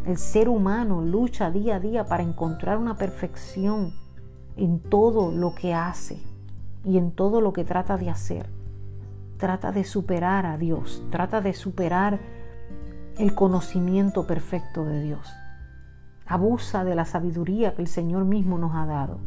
[0.06, 3.92] el ser humano lucha día a día para encontrar una perfección
[4.56, 6.24] en todo lo que hace
[6.86, 8.50] y en todo lo que trata de hacer.
[9.36, 12.22] Trata de superar a Dios, trata de superar
[13.18, 15.30] el conocimiento perfecto de Dios.
[16.26, 19.18] Abusa de la sabiduría que el Señor mismo nos ha dado,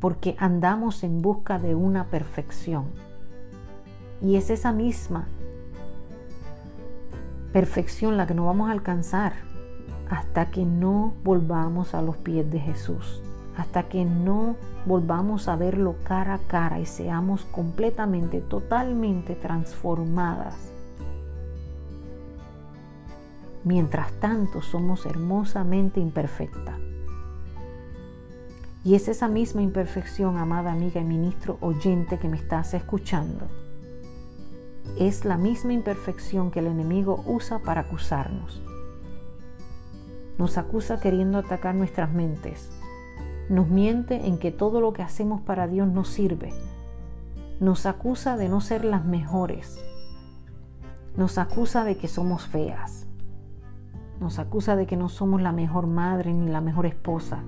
[0.00, 2.86] porque andamos en busca de una perfección.
[4.20, 5.28] Y es esa misma
[7.52, 9.32] perfección la que no vamos a alcanzar
[10.10, 13.22] hasta que no volvamos a los pies de Jesús,
[13.56, 20.72] hasta que no volvamos a verlo cara a cara y seamos completamente, totalmente transformadas.
[23.64, 26.78] Mientras tanto somos hermosamente imperfectas.
[28.84, 33.48] Y es esa misma imperfección, amada amiga y ministro oyente que me estás escuchando,
[34.96, 38.62] es la misma imperfección que el enemigo usa para acusarnos.
[40.38, 42.70] Nos acusa queriendo atacar nuestras mentes.
[43.48, 46.52] Nos miente en que todo lo que hacemos para Dios no sirve.
[47.60, 49.84] Nos acusa de no ser las mejores.
[51.16, 53.06] Nos acusa de que somos feas.
[54.20, 57.42] Nos acusa de que no somos la mejor madre ni la mejor esposa.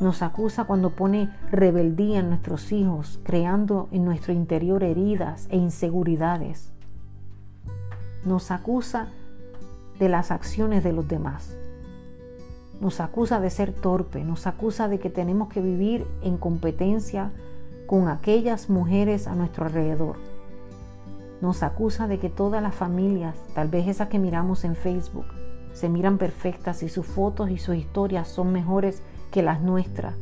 [0.00, 6.72] Nos acusa cuando pone rebeldía en nuestros hijos, creando en nuestro interior heridas e inseguridades.
[8.24, 9.08] Nos acusa
[9.98, 11.56] de las acciones de los demás.
[12.80, 17.32] Nos acusa de ser torpe, nos acusa de que tenemos que vivir en competencia
[17.88, 20.16] con aquellas mujeres a nuestro alrededor.
[21.40, 25.26] Nos acusa de que todas las familias, tal vez esas que miramos en Facebook,
[25.72, 30.14] se miran perfectas y sus fotos y sus historias son mejores que las nuestras,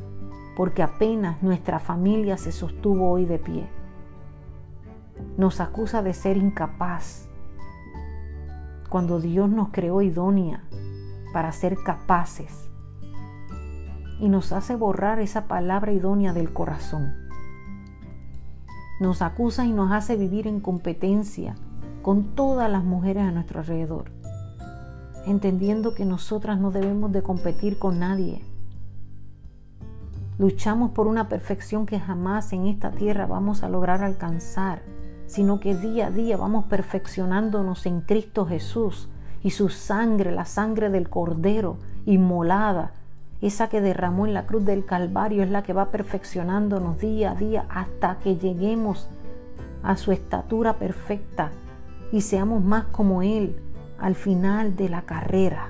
[0.56, 3.66] porque apenas nuestra familia se sostuvo hoy de pie.
[5.36, 7.28] Nos acusa de ser incapaz,
[8.88, 10.64] cuando Dios nos creó idónea
[11.32, 12.70] para ser capaces
[14.20, 17.14] y nos hace borrar esa palabra idónea del corazón.
[19.00, 21.54] Nos acusa y nos hace vivir en competencia
[22.02, 24.10] con todas las mujeres a nuestro alrededor,
[25.26, 28.42] entendiendo que nosotras no debemos de competir con nadie,
[30.38, 34.82] Luchamos por una perfección que jamás en esta tierra vamos a lograr alcanzar,
[35.26, 39.08] sino que día a día vamos perfeccionándonos en Cristo Jesús
[39.42, 42.92] y su sangre, la sangre del Cordero inmolada,
[43.40, 47.34] esa que derramó en la cruz del Calvario, es la que va perfeccionándonos día a
[47.34, 49.08] día hasta que lleguemos
[49.82, 51.50] a su estatura perfecta
[52.12, 53.56] y seamos más como Él
[53.98, 55.68] al final de la carrera.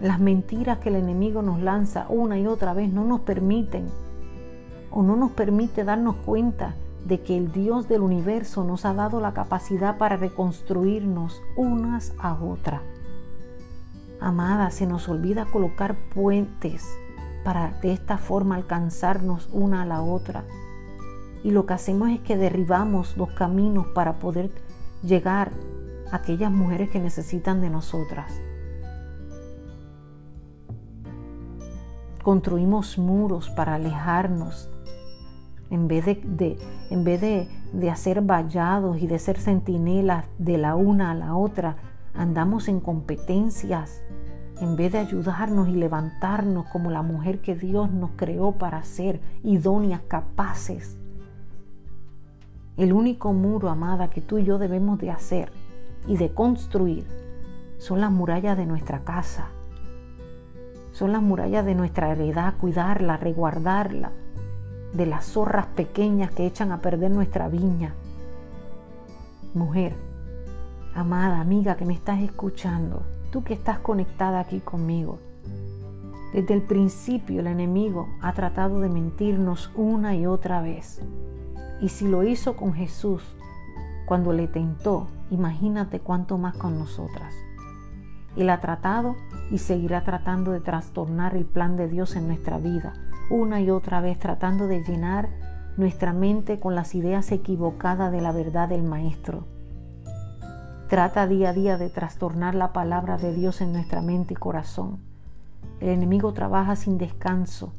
[0.00, 3.86] Las mentiras que el enemigo nos lanza una y otra vez no nos permiten
[4.90, 6.74] o no nos permite darnos cuenta
[7.04, 12.34] de que el Dios del universo nos ha dado la capacidad para reconstruirnos unas a
[12.34, 12.80] otras.
[14.20, 16.86] Amada, se nos olvida colocar puentes
[17.44, 20.44] para de esta forma alcanzarnos una a la otra.
[21.42, 24.50] Y lo que hacemos es que derribamos los caminos para poder
[25.02, 25.52] llegar
[26.10, 28.42] a aquellas mujeres que necesitan de nosotras.
[32.22, 34.68] Construimos muros para alejarnos.
[35.70, 36.58] En vez de,
[36.90, 41.76] en vez de, hacer vallados y de ser centinelas de la una a la otra,
[42.14, 44.02] andamos en competencias.
[44.60, 49.20] En vez de ayudarnos y levantarnos como la mujer que Dios nos creó para ser
[49.42, 50.98] idóneas, capaces.
[52.76, 55.52] El único muro, amada, que tú y yo debemos de hacer
[56.06, 57.06] y de construir
[57.78, 59.50] son las murallas de nuestra casa
[61.00, 64.12] son las murallas de nuestra heredad, cuidarla, reguardarla
[64.92, 67.94] de las zorras pequeñas que echan a perder nuestra viña.
[69.54, 69.96] Mujer,
[70.94, 75.20] amada amiga que me estás escuchando, tú que estás conectada aquí conmigo,
[76.34, 81.00] desde el principio el enemigo ha tratado de mentirnos una y otra vez.
[81.80, 83.22] Y si lo hizo con Jesús
[84.04, 87.34] cuando le tentó, imagínate cuánto más con nosotras.
[88.36, 89.16] Él ha tratado
[89.50, 92.92] y seguirá tratando de trastornar el plan de Dios en nuestra vida,
[93.30, 95.28] una y otra vez tratando de llenar
[95.76, 99.44] nuestra mente con las ideas equivocadas de la verdad del Maestro.
[100.88, 104.98] Trata día a día de trastornar la palabra de Dios en nuestra mente y corazón.
[105.80, 107.72] El enemigo trabaja sin descanso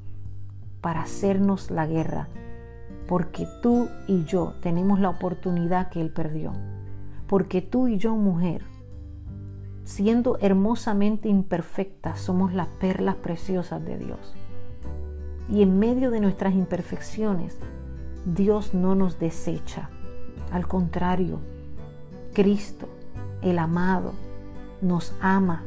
[0.79, 2.29] para hacernos la guerra,
[3.07, 6.53] porque tú y yo tenemos la oportunidad que Él perdió.
[7.27, 8.63] Porque tú y yo, mujer,
[9.83, 14.35] siendo hermosamente imperfectas, somos las perlas preciosas de Dios.
[15.49, 17.57] Y en medio de nuestras imperfecciones,
[18.25, 19.89] Dios no nos desecha.
[20.51, 21.39] Al contrario,
[22.33, 22.87] Cristo,
[23.41, 24.13] el amado,
[24.81, 25.63] nos ama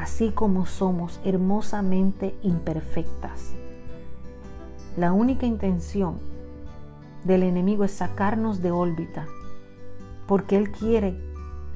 [0.00, 3.54] así como somos hermosamente imperfectas.
[4.96, 6.18] La única intención
[7.24, 9.26] del enemigo es sacarnos de órbita,
[10.26, 11.20] porque Él quiere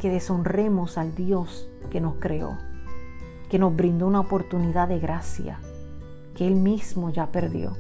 [0.01, 2.59] que deshonremos al Dios que nos creó,
[3.49, 5.59] que nos brindó una oportunidad de gracia
[6.35, 7.73] que Él mismo ya perdió.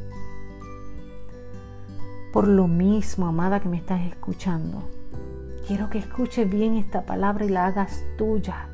[2.32, 4.82] Por lo mismo, amada que me estás escuchando,
[5.66, 8.68] quiero que escuches bien esta palabra y la hagas tuya.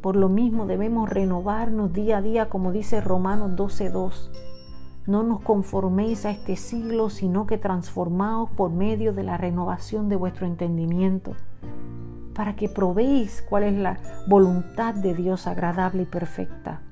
[0.00, 4.30] Por lo mismo debemos renovarnos día a día, como dice Romanos 12.2.
[5.06, 10.16] No nos conforméis a este siglo, sino que transformaos por medio de la renovación de
[10.16, 11.34] vuestro entendimiento
[12.34, 16.82] para que probéis cuál es la voluntad de Dios agradable y perfecta.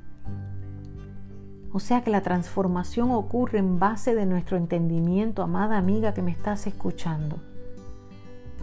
[1.73, 6.31] O sea que la transformación ocurre en base de nuestro entendimiento, amada amiga que me
[6.31, 7.37] estás escuchando.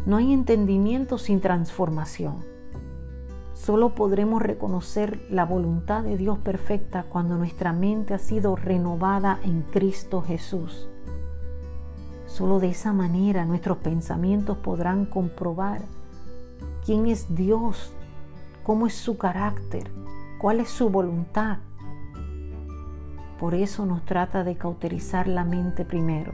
[0.05, 2.43] No hay entendimiento sin transformación.
[3.53, 9.61] Solo podremos reconocer la voluntad de Dios perfecta cuando nuestra mente ha sido renovada en
[9.61, 10.89] Cristo Jesús.
[12.27, 15.81] Solo de esa manera nuestros pensamientos podrán comprobar
[16.85, 17.93] quién es Dios,
[18.63, 19.91] cómo es su carácter,
[20.39, 21.57] cuál es su voluntad.
[23.39, 26.33] Por eso nos trata de cauterizar la mente primero.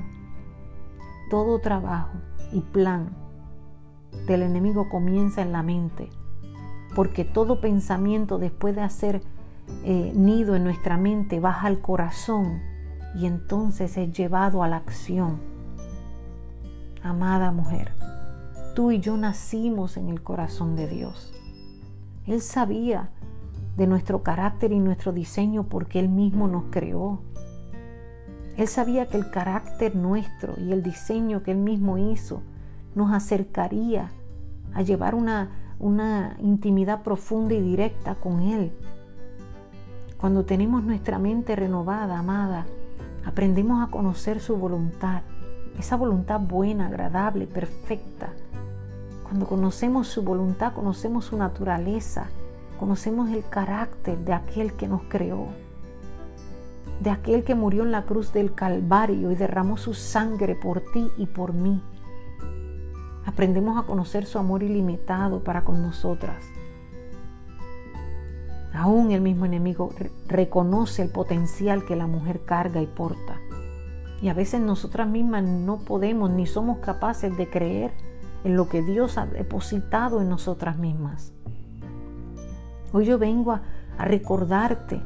[1.30, 2.12] Todo trabajo
[2.52, 3.10] y plan
[4.28, 6.10] del enemigo comienza en la mente,
[6.96, 9.22] porque todo pensamiento después de hacer
[9.84, 12.62] eh, nido en nuestra mente baja al corazón
[13.16, 15.40] y entonces es llevado a la acción
[17.04, 17.94] amada mujer,
[18.76, 21.34] tú y yo nacimos en el corazón de Dios.
[22.26, 23.10] Él sabía
[23.78, 27.22] de nuestro carácter y nuestro diseño porque Él mismo nos creó.
[28.58, 32.42] Él sabía que el carácter nuestro y el diseño que Él mismo hizo
[32.96, 34.12] nos acercaría
[34.74, 38.72] a llevar una, una intimidad profunda y directa con Él.
[40.18, 42.66] Cuando tenemos nuestra mente renovada, amada,
[43.26, 45.24] aprendemos a conocer su voluntad
[45.78, 48.34] esa voluntad buena, agradable, perfecta.
[49.32, 52.28] Cuando conocemos su voluntad, conocemos su naturaleza,
[52.78, 55.48] conocemos el carácter de aquel que nos creó,
[57.00, 61.10] de aquel que murió en la cruz del Calvario y derramó su sangre por ti
[61.18, 61.82] y por mí.
[63.26, 66.44] Aprendemos a conocer su amor ilimitado para con nosotras.
[68.74, 69.92] Aún el mismo enemigo
[70.28, 73.40] reconoce el potencial que la mujer carga y porta.
[74.22, 78.11] Y a veces nosotras mismas no podemos ni somos capaces de creer
[78.44, 81.34] en lo que Dios ha depositado en nosotras mismas.
[82.94, 83.62] Hoy yo vengo a,
[83.98, 85.00] recordarte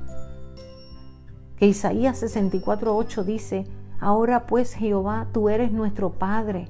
[1.58, 3.66] que Isaías 64:8 dice,
[4.00, 6.70] ahora pues Jehová, tú eres nuestro Padre,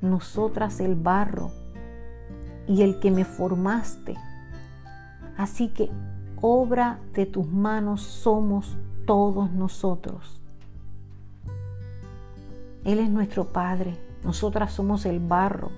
[0.00, 1.50] nosotras el barro
[2.66, 4.14] y el que me formaste.
[5.36, 5.90] Así que
[6.40, 10.40] obra de tus manos somos todos nosotros.
[12.84, 15.70] Él es nuestro Padre, nosotras somos el barro,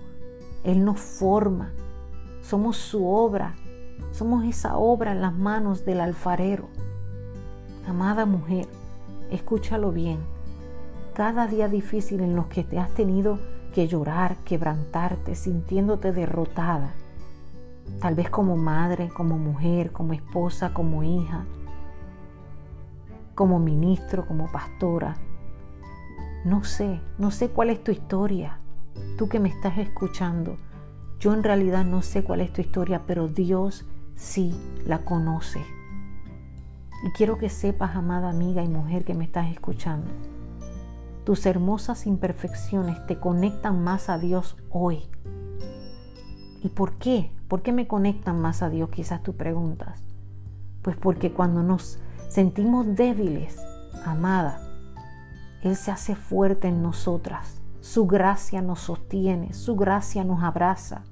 [0.64, 1.72] Él nos forma,
[2.40, 3.57] somos su obra,
[4.12, 6.68] somos esa obra en las manos del alfarero.
[7.86, 8.66] Amada mujer,
[9.30, 10.18] escúchalo bien,
[11.14, 13.38] cada día difícil en los que te has tenido
[13.74, 16.94] que llorar, quebrantarte, sintiéndote derrotada,
[18.01, 21.44] tal vez como madre, como mujer, como esposa, como hija,
[23.34, 25.16] como ministro, como pastora,
[26.47, 28.61] no sé, no sé cuál es tu historia.
[29.18, 30.57] Tú que me estás escuchando,
[31.18, 33.84] yo en realidad no sé cuál es tu historia, pero Dios
[34.14, 34.55] sí
[34.86, 35.59] la conoce.
[37.05, 40.09] Y quiero que sepas, amada amiga y mujer que me estás escuchando,
[41.24, 45.01] tus hermosas imperfecciones te conectan más a Dios hoy.
[46.62, 47.32] ¿Y por qué?
[47.49, 48.90] ¿Por qué me conectan más a Dios?
[48.90, 50.05] Quizás tú preguntas.
[50.82, 53.59] Pues porque cuando nos sentimos débiles,
[54.05, 54.66] amada,
[55.63, 57.61] él se hace fuerte en nosotras.
[57.81, 61.03] Su gracia nos sostiene, su gracia nos abraza,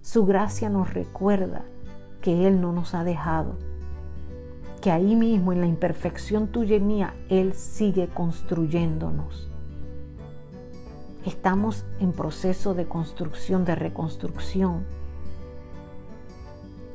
[0.00, 1.64] su gracia nos recuerda
[2.20, 3.56] que Él no nos ha dejado,
[4.80, 9.50] que ahí mismo en la imperfección tuya mía, Él sigue construyéndonos.
[11.24, 14.84] Estamos en proceso de construcción, de reconstrucción.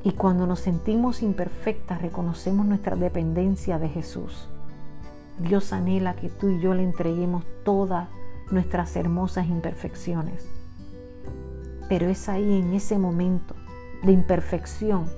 [0.04, 4.51] Y cuando nos sentimos imperfectas, reconocemos nuestra dependencia de Jesús.
[5.40, 8.10] Dios anhela que tú y yo le entreguemos todas
[8.52, 10.48] nuestras hermosas imperfecciones.
[11.90, 13.56] Pero es ahí en ese momento
[14.04, 15.10] de imperfección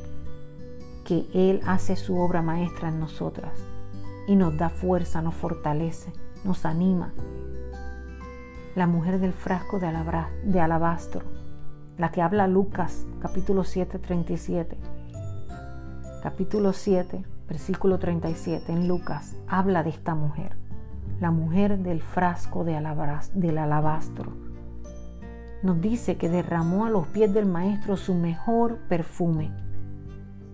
[1.06, 3.52] que Él hace su obra maestra en nosotras
[4.28, 7.14] y nos da fuerza, nos fortalece, nos anima.
[8.76, 9.88] La mujer del frasco de,
[10.60, 11.22] alabastro,
[11.98, 14.78] la que habla Lucas capítulo 7, 37.
[16.24, 20.56] Capítulo 7, versículo 37 en Lucas, habla de esta mujer,
[21.20, 22.74] la mujer del frasco de
[23.34, 24.32] del alabastro.
[25.62, 29.52] Nos dice que derramó a los pies del maestro su mejor perfume.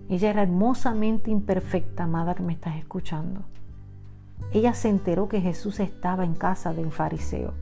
[0.08, 3.42] Ella era hermosamente imperfecta, amada que me estás escuchando.
[4.52, 7.54] Ella se enteró que Jesús estaba en casa de un fariseo.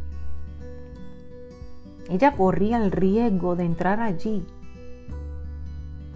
[2.08, 4.46] Ella corría el riesgo de entrar allí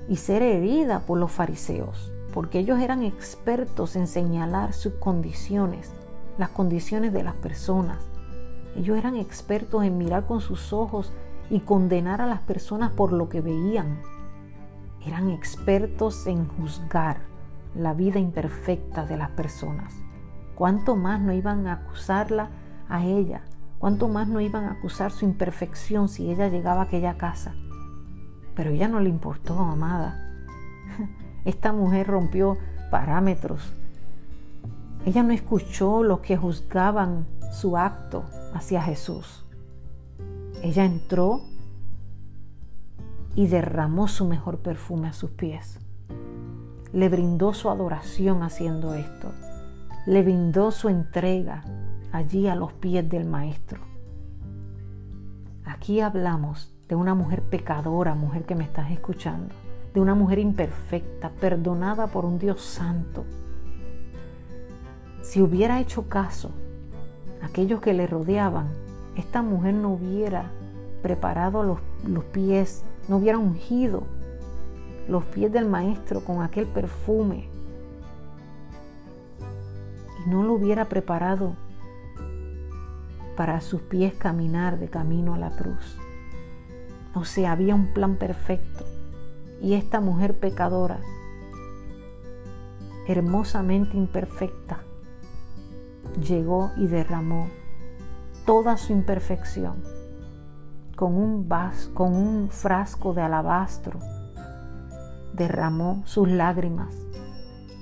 [0.09, 5.93] y ser herida por los fariseos porque ellos eran expertos en señalar sus condiciones,
[6.39, 7.99] las condiciones de las personas.
[8.75, 11.13] Ellos eran expertos en mirar con sus ojos
[11.51, 14.01] y condenar a las personas por lo que veían.
[15.07, 17.19] Eran expertos en juzgar
[17.75, 19.93] la vida imperfecta de las personas.
[20.55, 22.51] ¿Cuánto más no iban a acusarla
[22.89, 23.43] a ella?
[23.79, 27.55] ¿Cuánto más no iban a acusar su imperfección si ella llegaba a aquella casa?
[28.55, 30.32] Pero ella no le importó, amada.
[31.45, 32.57] Esta mujer rompió
[32.91, 33.73] parámetros.
[35.05, 38.25] Ella no escuchó los que juzgaban su acto
[38.55, 39.45] hacia Jesús.
[40.63, 41.43] Ella entró
[43.35, 45.79] y derramó su mejor perfume a sus pies.
[46.93, 49.33] Le brindó su adoración haciendo esto.
[50.07, 51.65] Le brindó su entrega
[52.13, 53.81] allí a los pies del Maestro.
[55.65, 59.55] Aquí hablamos de una mujer pecadora, mujer que me estás escuchando,
[59.95, 63.25] de una mujer imperfecta, perdonada por un Dios santo.
[65.23, 66.51] Si hubiera hecho caso
[67.43, 68.69] a aquellos que le rodeaban,
[69.17, 70.51] esta mujer no hubiera
[71.03, 74.05] preparado los, los pies no hubiera ungido
[75.09, 77.49] los pies del maestro con aquel perfume
[80.25, 81.57] y no lo hubiera preparado
[83.37, 85.99] para sus pies caminar de camino a la cruz.
[87.15, 88.85] O sea, había un plan perfecto
[89.63, 90.99] y esta mujer pecadora,
[93.07, 94.81] hermosamente imperfecta,
[96.21, 97.47] llegó y derramó
[98.45, 99.85] toda su imperfección
[100.97, 101.49] con un,
[101.95, 104.01] con un frasco de alabastro,
[105.33, 106.95] derramó sus lágrimas,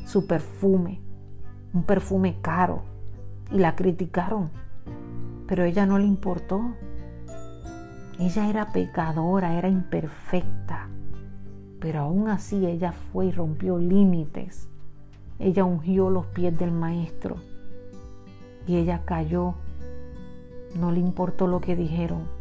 [0.04, 1.00] su perfume,
[1.72, 2.82] un perfume caro,
[3.50, 4.50] y la criticaron,
[5.48, 6.60] pero ella no le importó.
[8.18, 10.88] Ella era pecadora, era imperfecta,
[11.80, 14.68] pero aún así ella fue y rompió límites.
[15.38, 17.36] Ella ungió los pies del maestro
[18.66, 19.54] y ella cayó.
[20.78, 22.40] No le importó lo que dijeron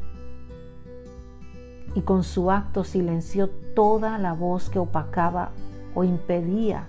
[1.96, 5.52] y con su acto silenció toda la voz que opacaba
[5.96, 6.88] o impedía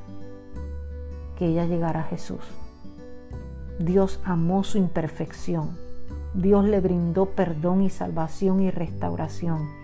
[1.37, 2.43] que ella llegara a Jesús.
[3.79, 5.79] Dios amó su imperfección.
[6.35, 9.80] Dios le brindó perdón y salvación y restauración.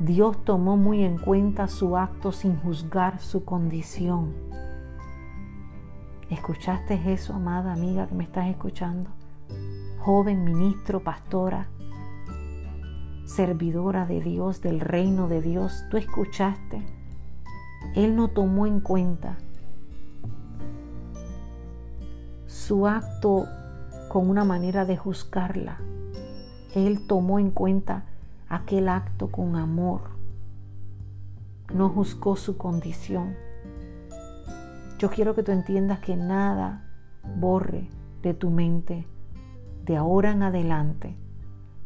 [0.00, 4.34] Dios tomó muy en cuenta su acto sin juzgar su condición.
[6.30, 9.10] ¿Escuchaste eso, amada amiga que me estás escuchando?
[10.00, 11.68] Joven, ministro, pastora,
[13.24, 16.82] servidora de Dios, del reino de Dios, tú escuchaste.
[17.94, 19.36] Él no tomó en cuenta
[22.46, 23.46] su acto
[24.08, 25.78] con una manera de juzgarla.
[26.74, 28.06] Él tomó en cuenta
[28.56, 30.02] aquel acto con amor.
[31.72, 33.34] No juzgó su condición.
[34.98, 36.84] Yo quiero que tú entiendas que nada
[37.36, 37.88] borre
[38.22, 39.06] de tu mente
[39.84, 41.16] de ahora en adelante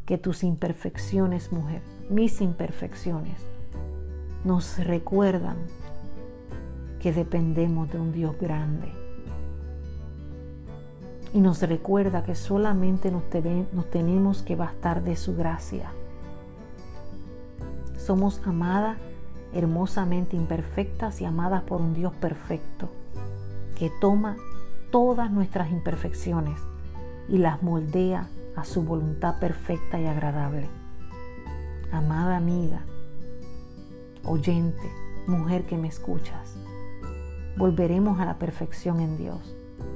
[0.05, 3.45] que tus imperfecciones, mujer, mis imperfecciones,
[4.43, 5.57] nos recuerdan
[6.99, 8.91] que dependemos de un Dios grande.
[11.33, 13.23] Y nos recuerda que solamente nos,
[13.73, 15.91] nos tenemos que bastar de su gracia.
[17.99, 18.97] Somos amadas,
[19.53, 22.89] hermosamente imperfectas y amadas por un Dios perfecto,
[23.77, 24.37] que toma
[24.89, 26.59] todas nuestras imperfecciones
[27.27, 30.69] y las moldea a su voluntad perfecta y agradable.
[31.91, 32.85] Amada amiga,
[34.23, 34.89] oyente,
[35.27, 36.55] mujer que me escuchas,
[37.57, 39.55] volveremos a la perfección en Dios.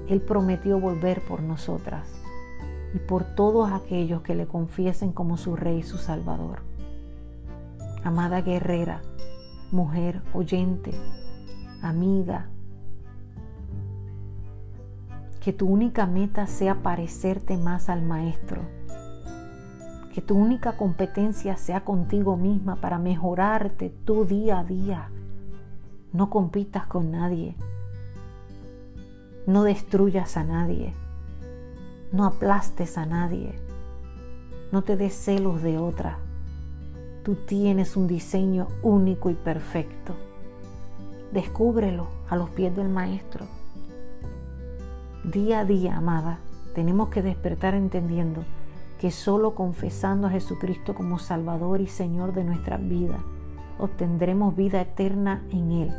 [0.09, 2.05] Él prometió volver por nosotras
[2.93, 6.72] y por todos aquellos que le confiesen como su Rey y su Salvador.
[8.03, 9.01] Amada guerrera,
[9.71, 10.91] mujer oyente,
[11.81, 12.49] amiga,
[15.39, 18.61] que tu única meta sea parecerte más al Maestro.
[20.13, 25.09] Que tu única competencia sea contigo misma para mejorarte tu día a día.
[26.11, 27.55] No compitas con nadie.
[29.47, 30.93] No destruyas a nadie.
[32.11, 33.55] No aplastes a nadie.
[34.71, 36.19] No te des celos de otra.
[37.23, 40.13] Tú tienes un diseño único y perfecto.
[41.31, 43.45] Descúbrelo a los pies del Maestro.
[45.23, 46.39] Día a día, amada,
[46.75, 48.43] tenemos que despertar entendiendo
[48.99, 53.19] que solo confesando a Jesucristo como Salvador y Señor de nuestra vida,
[53.79, 55.93] obtendremos vida eterna en Él.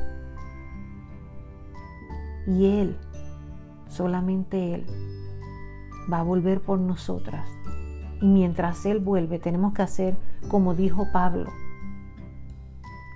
[2.47, 2.99] Y Él,
[3.89, 4.87] solamente Él,
[6.13, 7.49] va a volver por nosotras.
[8.25, 10.17] Y mientras Él vuelve, tenemos que hacer
[10.49, 11.51] como dijo Pablo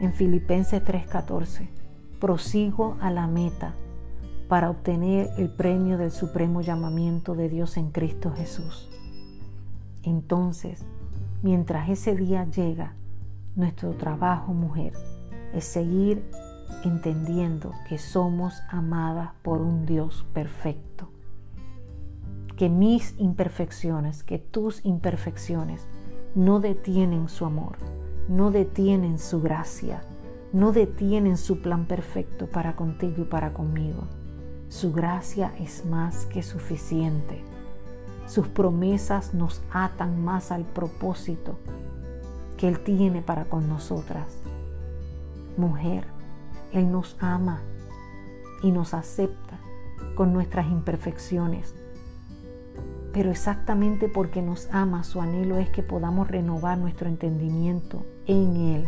[0.01, 1.71] en Filipenses 3:14,
[2.21, 3.75] prosigo a la meta
[4.51, 8.91] para obtener el premio del supremo llamamiento de Dios en Cristo Jesús.
[10.03, 10.85] Entonces,
[11.41, 12.93] mientras ese día llega,
[13.57, 14.93] nuestro trabajo, mujer,
[15.55, 16.23] es seguir
[16.85, 21.09] entendiendo que somos amadas por un Dios perfecto.
[22.59, 25.87] Que mis imperfecciones, que tus imperfecciones
[26.35, 27.79] no detienen su amor,
[28.29, 30.03] no detienen su gracia,
[30.53, 34.09] no detienen su plan perfecto para contigo y para conmigo.
[34.69, 37.45] Su gracia es más que suficiente.
[38.27, 41.61] Sus promesas nos atan más al propósito
[42.57, 44.37] que Él tiene para con nosotras.
[45.57, 46.09] Mujer,
[46.73, 47.63] Él nos ama
[48.65, 49.61] y nos acepta
[50.17, 51.77] con nuestras imperfecciones.
[53.13, 58.85] Pero exactamente porque nos ama, su anhelo es que podamos renovar nuestro entendimiento en Él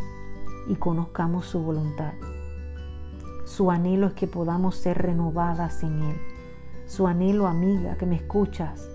[0.68, 2.12] y conozcamos su voluntad.
[3.44, 6.16] Su anhelo es que podamos ser renovadas en Él.
[6.86, 8.88] Su anhelo, amiga, que me escuchas,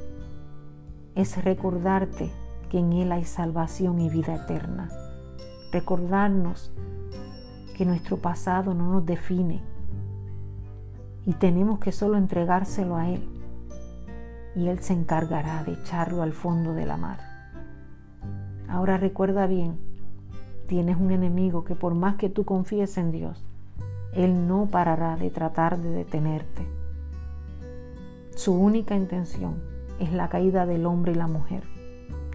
[1.15, 2.32] es recordarte
[2.69, 4.89] que en Él hay salvación y vida eterna.
[5.71, 6.71] Recordarnos
[7.76, 9.61] que nuestro pasado no nos define
[11.26, 13.34] y tenemos que solo entregárselo a Él
[14.56, 17.20] y Él se encargará de echarlo al fondo de la mar.
[18.68, 19.78] Ahora recuerda bien,
[20.68, 23.45] tienes un enemigo que por más que tú confíes en Dios,
[24.14, 26.68] Él no parará de tratar de detenerte.
[28.36, 29.62] Su única intención
[29.99, 31.64] es la caída del hombre y la mujer.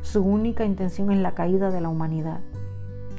[0.03, 2.41] Su única intención es la caída de la humanidad.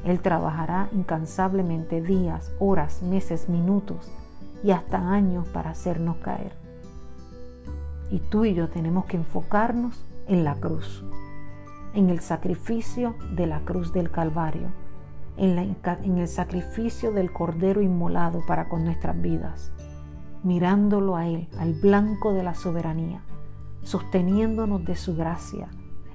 [0.04, 4.12] Él trabajará incansablemente días, horas, meses, minutos
[4.64, 6.61] y hasta años para hacernos caer.
[8.12, 11.03] Y tú y yo tenemos que enfocarnos en la cruz,
[11.93, 14.68] en el sacrificio de la cruz del Calvario,
[15.38, 19.72] en, el sacrificio del Cordero inmolado para con nuestras vidas,
[20.43, 23.24] mirándolo a Él, al blanco de la soberanía,
[23.82, 25.70] sosteniéndonos de su gracia,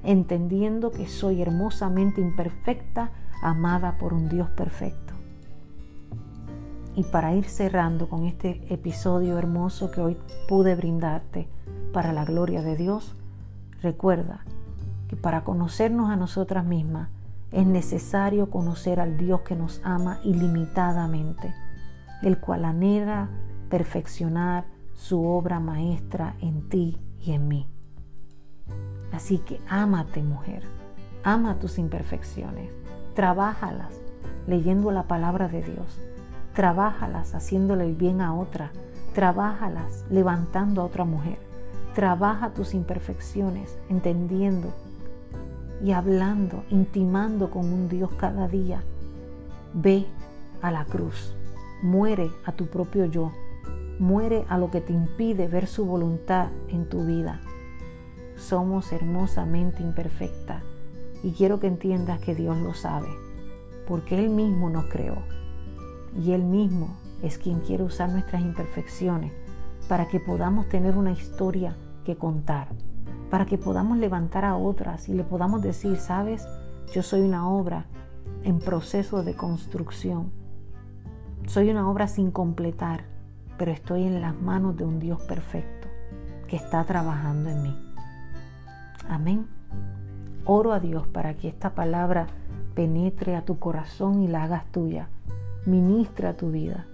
[0.05, 3.11] entendiendo que soy hermosamente imperfecta,
[3.43, 5.15] amada por un Dios perfecto.
[6.95, 10.17] Y para ir cerrando con este episodio hermoso que hoy
[10.47, 11.49] pude brindarte
[11.97, 13.17] para la gloria de Dios,
[13.81, 14.45] recuerda
[15.09, 17.09] que para conocernos a nosotras mismas
[17.53, 21.55] es necesario conocer al Dios que nos ama ilimitadamente,
[22.21, 23.31] el cual anhela
[23.71, 27.67] perfeccionar su obra maestra en ti y en mí.
[29.11, 30.65] Así que ámate mujer,
[31.25, 32.69] ama tus imperfecciones,
[33.15, 33.99] trabájalas
[34.47, 35.99] leyendo la palabra de Dios,
[36.53, 38.71] trabájalas haciéndole el bien a otra,
[39.15, 41.46] trabájalas levantando a otra mujer,
[41.97, 44.69] trabaja tus imperfecciones entendiendo
[45.83, 48.85] y hablando, intimando con un Dios cada día.
[49.73, 50.05] Ve
[50.61, 51.35] a la cruz,
[51.83, 53.33] muere a tu propio yo,
[53.99, 57.41] muere a lo que te impide ver su voluntad en tu vida.
[58.37, 60.63] Somos hermosamente imperfectas
[61.23, 63.09] y quiero que entiendas que Dios lo sabe,
[63.89, 65.17] porque Él mismo nos creó
[66.15, 69.33] y Él mismo es quien quiere usar nuestras imperfecciones
[69.89, 71.75] para que podamos tener una historia
[72.07, 72.69] que contar,
[73.31, 76.47] para que podamos levantar a otras y le podamos decir, sabes,
[76.95, 77.87] yo soy una obra
[78.45, 80.31] en proceso de construcción.
[81.47, 83.05] Soy una obra sin completar,
[83.59, 85.89] pero estoy en las manos de un Dios perfecto
[86.47, 87.77] que está trabajando en mí.
[89.09, 89.49] Amén.
[90.45, 92.29] Oro a Dios para que esta palabra
[92.77, 95.09] penetre a tu corazón y la hagas tuya.
[95.67, 96.87] Ministra tu vida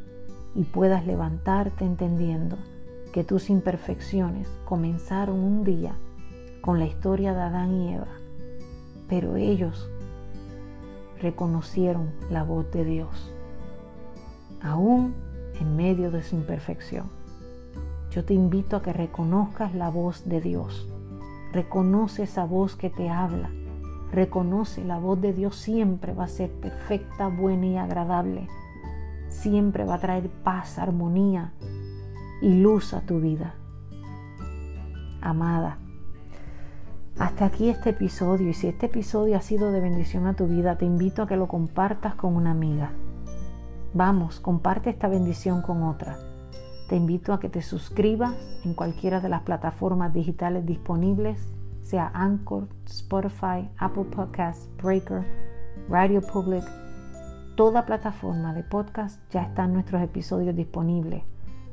[0.55, 2.57] y puedas levantarte entendiendo
[3.13, 5.95] que tus imperfecciones comenzaron un día
[6.61, 8.09] con la historia de Adán y Eva,
[9.09, 9.91] pero ellos
[11.21, 13.33] reconocieron la voz de Dios,
[14.61, 15.15] aún
[15.61, 17.11] en medio de su imperfección.
[18.11, 20.89] Yo te invito a que reconozcas la voz de Dios
[21.53, 23.51] Reconoce esa voz que te habla.
[24.11, 28.49] Reconoce la voz de Dios siempre va a ser perfecta, buena y agradable.
[29.29, 31.53] Siempre va a traer paz, armonía
[32.43, 33.55] y luz a tu vida.
[35.23, 35.79] Amada,
[37.19, 40.77] hasta aquí este episodio y si este episodio ha sido de bendición a tu vida,
[40.77, 42.91] te invito a que lo compartas con una amiga.
[43.95, 46.17] Vamos, comparte esta bendición con otra.
[46.89, 48.35] Te invito a que te suscribas
[48.65, 51.49] en cualquiera de las plataformas digitales disponibles,
[51.81, 55.25] sea Anchor, Spotify, Apple Podcasts, Breaker,
[55.89, 56.65] Radio Public.
[57.55, 61.23] Toda plataforma de podcast ya están nuestros episodios disponibles.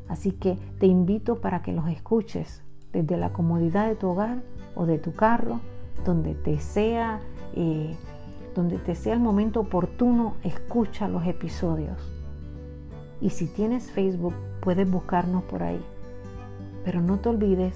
[0.09, 4.41] Así que te invito para que los escuches desde la comodidad de tu hogar
[4.75, 5.61] o de tu carro,
[6.03, 7.19] donde te sea,
[7.53, 7.95] eh,
[8.55, 12.11] donde te sea el momento oportuno, escucha los episodios.
[13.21, 15.81] Y si tienes Facebook, puedes buscarnos por ahí.
[16.83, 17.75] Pero no te olvides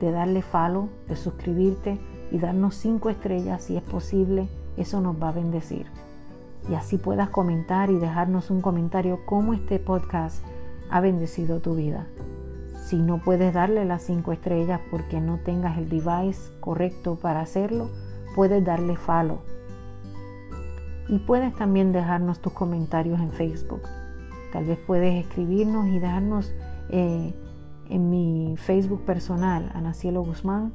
[0.00, 1.98] de darle follow, de suscribirte
[2.30, 4.48] y darnos cinco estrellas si es posible.
[4.76, 5.86] Eso nos va a bendecir.
[6.68, 10.44] Y así puedas comentar y dejarnos un comentario cómo este podcast
[10.90, 12.06] ha bendecido tu vida.
[12.84, 17.90] Si no puedes darle las cinco estrellas porque no tengas el device correcto para hacerlo,
[18.34, 19.38] puedes darle follow.
[21.08, 23.82] Y puedes también dejarnos tus comentarios en Facebook.
[24.52, 26.52] Tal vez puedes escribirnos y dejarnos
[26.90, 27.34] eh,
[27.88, 30.72] en mi Facebook personal, Ana Cielo Guzmán.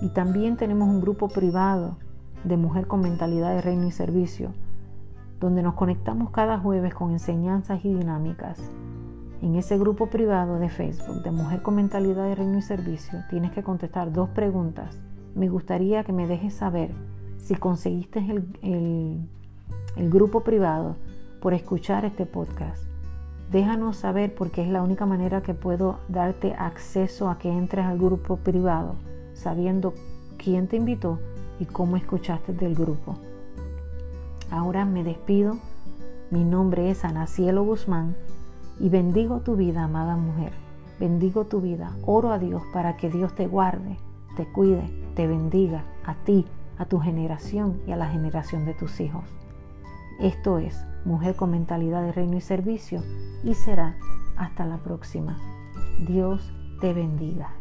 [0.00, 1.98] Y también tenemos un grupo privado
[2.44, 4.52] de Mujer con Mentalidad de Reino y Servicio,
[5.40, 8.58] donde nos conectamos cada jueves con enseñanzas y dinámicas.
[9.42, 13.52] En ese grupo privado de Facebook de Mujer con Mentalidad de Reino y Servicio tienes
[13.52, 15.00] que contestar dos preguntas.
[15.34, 16.90] Me gustaría que me dejes saber
[17.38, 19.26] si conseguiste el,
[19.96, 20.96] el grupo privado
[21.40, 22.84] por escuchar este podcast.
[23.50, 27.98] Déjanos saber porque es la única manera que puedo darte acceso a que entres al
[27.98, 28.96] grupo privado,
[29.32, 29.94] sabiendo
[30.36, 31.18] quién te invitó
[31.58, 33.16] y cómo escuchaste del grupo.
[34.50, 35.56] Ahora me despido.
[36.30, 38.14] Mi nombre es Ana Cielo Guzmán
[38.80, 40.52] y bendigo tu vida, amada mujer.
[40.98, 41.96] Bendigo tu vida.
[42.04, 43.98] Oro a Dios para que Dios te guarde,
[44.36, 46.46] te cuide, te bendiga a ti,
[46.78, 49.24] a tu generación y a la generación de tus hijos.
[50.18, 53.02] Esto es Mujer con Mentalidad de Reino y Servicio
[53.44, 53.96] y será
[54.36, 55.38] hasta la próxima.
[56.06, 57.59] Dios te bendiga.